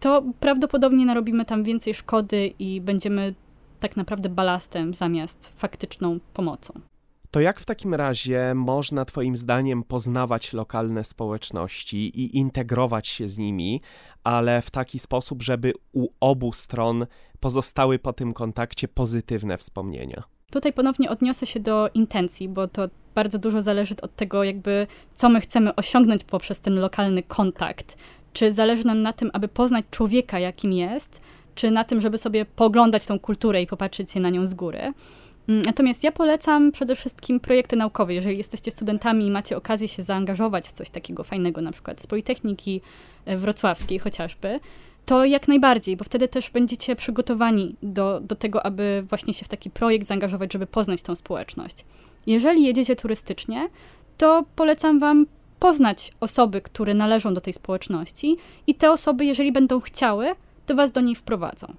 to 0.00 0.22
prawdopodobnie 0.40 1.06
narobimy 1.06 1.44
tam 1.44 1.64
więcej 1.64 1.94
szkody 1.94 2.52
i 2.58 2.80
będziemy 2.80 3.34
tak 3.80 3.96
naprawdę 3.96 4.28
balastem 4.28 4.94
zamiast 4.94 5.52
faktyczną 5.56 6.18
pomocą. 6.34 6.87
To 7.30 7.40
jak 7.40 7.60
w 7.60 7.64
takim 7.64 7.94
razie 7.94 8.52
można 8.54 9.04
Twoim 9.04 9.36
zdaniem 9.36 9.82
poznawać 9.82 10.52
lokalne 10.52 11.04
społeczności 11.04 11.96
i 11.96 12.36
integrować 12.36 13.08
się 13.08 13.28
z 13.28 13.38
nimi, 13.38 13.80
ale 14.24 14.62
w 14.62 14.70
taki 14.70 14.98
sposób, 14.98 15.42
żeby 15.42 15.72
u 15.92 16.08
obu 16.20 16.52
stron 16.52 17.06
pozostały 17.40 17.98
po 17.98 18.12
tym 18.12 18.32
kontakcie 18.32 18.88
pozytywne 18.88 19.58
wspomnienia? 19.58 20.22
Tutaj 20.50 20.72
ponownie 20.72 21.10
odniosę 21.10 21.46
się 21.46 21.60
do 21.60 21.88
intencji, 21.94 22.48
bo 22.48 22.68
to 22.68 22.88
bardzo 23.14 23.38
dużo 23.38 23.60
zależy 23.60 23.94
od 24.02 24.16
tego, 24.16 24.44
jakby 24.44 24.86
co 25.14 25.28
my 25.28 25.40
chcemy 25.40 25.74
osiągnąć 25.74 26.24
poprzez 26.24 26.60
ten 26.60 26.80
lokalny 26.80 27.22
kontakt. 27.22 27.96
Czy 28.32 28.52
zależy 28.52 28.86
nam 28.86 29.02
na 29.02 29.12
tym, 29.12 29.30
aby 29.32 29.48
poznać 29.48 29.84
człowieka, 29.90 30.38
jakim 30.38 30.72
jest, 30.72 31.20
czy 31.54 31.70
na 31.70 31.84
tym, 31.84 32.00
żeby 32.00 32.18
sobie 32.18 32.44
poglądać 32.44 33.06
tą 33.06 33.18
kulturę 33.18 33.62
i 33.62 33.66
popatrzeć 33.66 34.10
się 34.10 34.20
na 34.20 34.30
nią 34.30 34.46
z 34.46 34.54
góry. 34.54 34.92
Mm, 35.48 35.62
natomiast 35.62 36.04
ja 36.04 36.12
polecam 36.12 36.72
przede 36.72 36.96
wszystkim 36.96 37.40
projekty 37.40 37.76
naukowe. 37.76 38.14
Jeżeli 38.14 38.38
jesteście 38.38 38.70
studentami 38.70 39.26
i 39.26 39.30
macie 39.30 39.56
okazję 39.56 39.88
się 39.88 40.02
zaangażować 40.02 40.68
w 40.68 40.72
coś 40.72 40.90
takiego 40.90 41.24
fajnego, 41.24 41.60
na 41.60 41.72
przykład 41.72 42.00
z 42.00 42.06
Politechniki 42.06 42.80
e, 43.24 43.36
Wrocławskiej 43.36 43.98
chociażby, 43.98 44.60
to 45.06 45.24
jak 45.24 45.48
najbardziej, 45.48 45.96
bo 45.96 46.04
wtedy 46.04 46.28
też 46.28 46.50
będziecie 46.50 46.96
przygotowani 46.96 47.76
do, 47.82 48.20
do 48.20 48.34
tego, 48.34 48.66
aby 48.66 49.04
właśnie 49.08 49.34
się 49.34 49.44
w 49.44 49.48
taki 49.48 49.70
projekt 49.70 50.06
zaangażować, 50.06 50.52
żeby 50.52 50.66
poznać 50.66 51.02
tą 51.02 51.14
społeczność. 51.14 51.84
Jeżeli 52.26 52.64
jedziecie 52.64 52.96
turystycznie, 52.96 53.68
to 54.18 54.44
polecam 54.56 54.98
Wam 54.98 55.26
poznać 55.60 56.12
osoby, 56.20 56.60
które 56.60 56.94
należą 56.94 57.34
do 57.34 57.40
tej 57.40 57.52
społeczności 57.52 58.36
i 58.66 58.74
te 58.74 58.92
osoby, 58.92 59.24
jeżeli 59.24 59.52
będą 59.52 59.80
chciały, 59.80 60.34
to 60.66 60.74
Was 60.74 60.92
do 60.92 61.00
niej 61.00 61.14
wprowadzą 61.14 61.74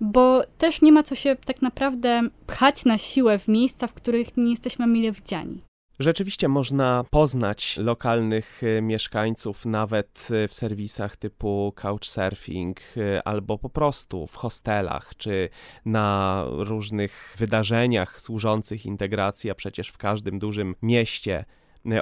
bo 0.00 0.42
też 0.58 0.82
nie 0.82 0.92
ma 0.92 1.02
co 1.02 1.14
się 1.14 1.36
tak 1.44 1.62
naprawdę 1.62 2.22
pchać 2.46 2.84
na 2.84 2.98
siłę 2.98 3.38
w 3.38 3.48
miejsca, 3.48 3.86
w 3.86 3.92
których 3.92 4.36
nie 4.36 4.50
jesteśmy 4.50 4.86
mile 4.86 5.12
widziani. 5.12 5.62
Rzeczywiście 5.98 6.48
można 6.48 7.04
poznać 7.10 7.76
lokalnych 7.76 8.62
e, 8.62 8.82
mieszkańców 8.82 9.66
nawet 9.66 10.28
e, 10.30 10.48
w 10.48 10.54
serwisach 10.54 11.16
typu 11.16 11.72
couchsurfing 11.76 12.80
e, 12.96 13.28
albo 13.28 13.58
po 13.58 13.70
prostu 13.70 14.26
w 14.26 14.36
hostelach 14.36 15.12
czy 15.16 15.48
na 15.84 16.44
różnych 16.48 17.34
wydarzeniach 17.38 18.20
służących 18.20 18.86
integracji, 18.86 19.50
a 19.50 19.54
przecież 19.54 19.88
w 19.88 19.98
każdym 19.98 20.38
dużym 20.38 20.74
mieście 20.82 21.44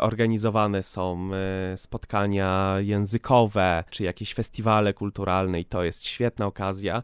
organizowane 0.00 0.82
są 0.82 1.30
spotkania 1.76 2.74
językowe 2.80 3.84
czy 3.90 4.02
jakieś 4.04 4.34
festiwale 4.34 4.94
kulturalne 4.94 5.60
i 5.60 5.64
to 5.64 5.84
jest 5.84 6.04
świetna 6.04 6.46
okazja 6.46 7.02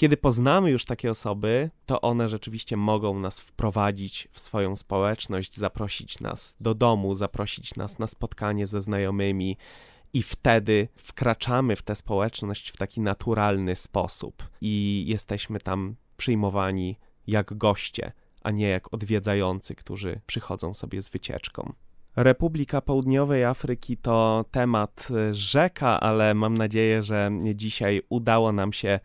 kiedy 0.00 0.16
poznamy 0.16 0.70
już 0.70 0.84
takie 0.84 1.10
osoby, 1.10 1.70
to 1.86 2.00
one 2.00 2.28
rzeczywiście 2.28 2.76
mogą 2.76 3.18
nas 3.18 3.40
wprowadzić 3.40 4.28
w 4.32 4.40
swoją 4.40 4.76
społeczność, 4.76 5.56
zaprosić 5.56 6.20
nas 6.20 6.56
do 6.60 6.74
domu, 6.74 7.14
zaprosić 7.14 7.74
nas 7.74 7.98
na 7.98 8.06
spotkanie 8.06 8.66
ze 8.66 8.80
znajomymi, 8.80 9.56
i 10.12 10.22
wtedy 10.22 10.88
wkraczamy 10.96 11.76
w 11.76 11.82
tę 11.82 11.94
społeczność 11.94 12.70
w 12.70 12.76
taki 12.76 13.00
naturalny 13.00 13.76
sposób 13.76 14.48
i 14.60 15.04
jesteśmy 15.08 15.60
tam 15.60 15.96
przyjmowani 16.16 16.96
jak 17.26 17.54
goście, 17.54 18.12
a 18.42 18.50
nie 18.50 18.68
jak 18.68 18.94
odwiedzający, 18.94 19.74
którzy 19.74 20.20
przychodzą 20.26 20.74
sobie 20.74 21.02
z 21.02 21.08
wycieczką. 21.08 21.72
Republika 22.16 22.80
Południowej 22.80 23.44
Afryki 23.44 23.96
to 23.96 24.44
temat 24.50 25.08
rzeka, 25.32 26.00
ale 26.00 26.34
mam 26.34 26.54
nadzieję, 26.56 27.02
że 27.02 27.30
dzisiaj 27.54 28.02
udało 28.08 28.52
nam 28.52 28.72
się 28.72 29.00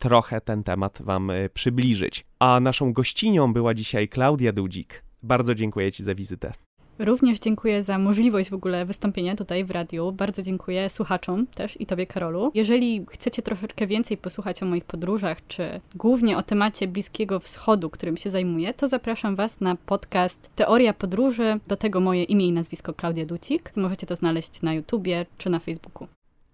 trochę 0.00 0.40
ten 0.40 0.62
temat 0.62 1.02
Wam 1.02 1.30
e, 1.30 1.48
przybliżyć. 1.48 2.24
A 2.38 2.60
naszą 2.60 2.92
gościnią 2.92 3.52
była 3.52 3.74
dzisiaj 3.74 4.08
Klaudia 4.08 4.52
Dudzik. 4.52 5.02
Bardzo 5.22 5.54
dziękuję 5.54 5.92
Ci 5.92 6.04
za 6.04 6.14
wizytę. 6.14 6.52
Również 6.98 7.38
dziękuję 7.38 7.84
za 7.84 7.98
możliwość 7.98 8.50
w 8.50 8.54
ogóle 8.54 8.86
wystąpienia 8.86 9.36
tutaj 9.36 9.64
w 9.64 9.70
radiu. 9.70 10.12
Bardzo 10.12 10.42
dziękuję 10.42 10.90
słuchaczom 10.90 11.46
też 11.46 11.80
i 11.80 11.86
Tobie, 11.86 12.06
Karolu. 12.06 12.50
Jeżeli 12.54 13.06
chcecie 13.10 13.42
troszeczkę 13.42 13.86
więcej 13.86 14.16
posłuchać 14.16 14.62
o 14.62 14.66
moich 14.66 14.84
podróżach, 14.84 15.46
czy 15.48 15.80
głównie 15.94 16.36
o 16.36 16.42
temacie 16.42 16.88
Bliskiego 16.88 17.40
Wschodu, 17.40 17.90
którym 17.90 18.16
się 18.16 18.30
zajmuję, 18.30 18.74
to 18.74 18.88
zapraszam 18.88 19.36
Was 19.36 19.60
na 19.60 19.76
podcast 19.76 20.50
Teoria 20.56 20.92
Podróży. 20.92 21.60
Do 21.68 21.76
tego 21.76 22.00
moje 22.00 22.24
imię 22.24 22.46
i 22.46 22.52
nazwisko 22.52 22.94
Klaudia 22.94 23.26
Ducik. 23.26 23.72
Możecie 23.76 24.06
to 24.06 24.16
znaleźć 24.16 24.62
na 24.62 24.74
YouTubie 24.74 25.26
czy 25.38 25.50
na 25.50 25.58
Facebooku. 25.58 26.08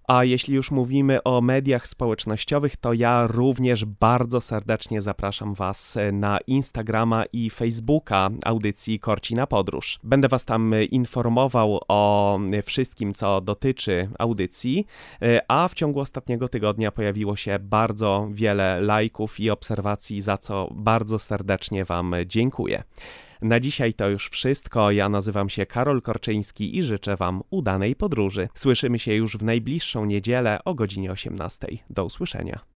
A 0.08 0.24
jeśli 0.24 0.54
już 0.54 0.70
mówimy 0.70 1.22
o 1.22 1.40
mediach 1.40 1.88
społecznościowych, 1.88 2.76
to 2.76 2.92
ja 2.92 3.26
również 3.26 3.84
bardzo 3.84 4.40
serdecznie 4.40 5.00
zapraszam 5.00 5.54
Was 5.54 5.98
na 6.12 6.38
Instagrama 6.46 7.24
i 7.32 7.50
Facebooka 7.50 8.30
audycji 8.44 9.00
Korci 9.00 9.34
na 9.34 9.46
Podróż. 9.46 9.98
Będę 10.02 10.28
Was 10.28 10.44
tam 10.44 10.74
informował 10.90 11.80
o 11.88 12.38
wszystkim, 12.64 13.14
co 13.14 13.40
dotyczy 13.40 14.08
audycji, 14.18 14.86
a 15.48 15.68
w 15.68 15.74
ciągu 15.74 16.00
ostatniego 16.00 16.48
tygodnia 16.48 16.92
pojawiło 16.92 17.36
się 17.36 17.58
bardzo 17.58 18.28
wiele 18.30 18.80
lajków 18.80 19.40
i 19.40 19.50
obserwacji, 19.50 20.20
za 20.20 20.38
co 20.38 20.68
bardzo 20.74 21.18
serdecznie 21.18 21.84
Wam 21.84 22.14
dziękuję. 22.26 22.82
Na 23.42 23.60
dzisiaj 23.60 23.94
to 23.94 24.08
już 24.08 24.28
wszystko. 24.28 24.90
Ja 24.90 25.08
nazywam 25.08 25.48
się 25.48 25.66
Karol 25.66 26.02
Korczyński 26.02 26.78
i 26.78 26.82
życzę 26.82 27.16
Wam 27.16 27.42
udanej 27.50 27.96
podróży. 27.96 28.48
Słyszymy 28.54 28.98
się 28.98 29.14
już 29.14 29.36
w 29.36 29.42
najbliższą 29.42 30.04
niedzielę 30.04 30.58
o 30.64 30.74
godzinie 30.74 31.12
18. 31.12 31.68
Do 31.90 32.04
usłyszenia. 32.04 32.66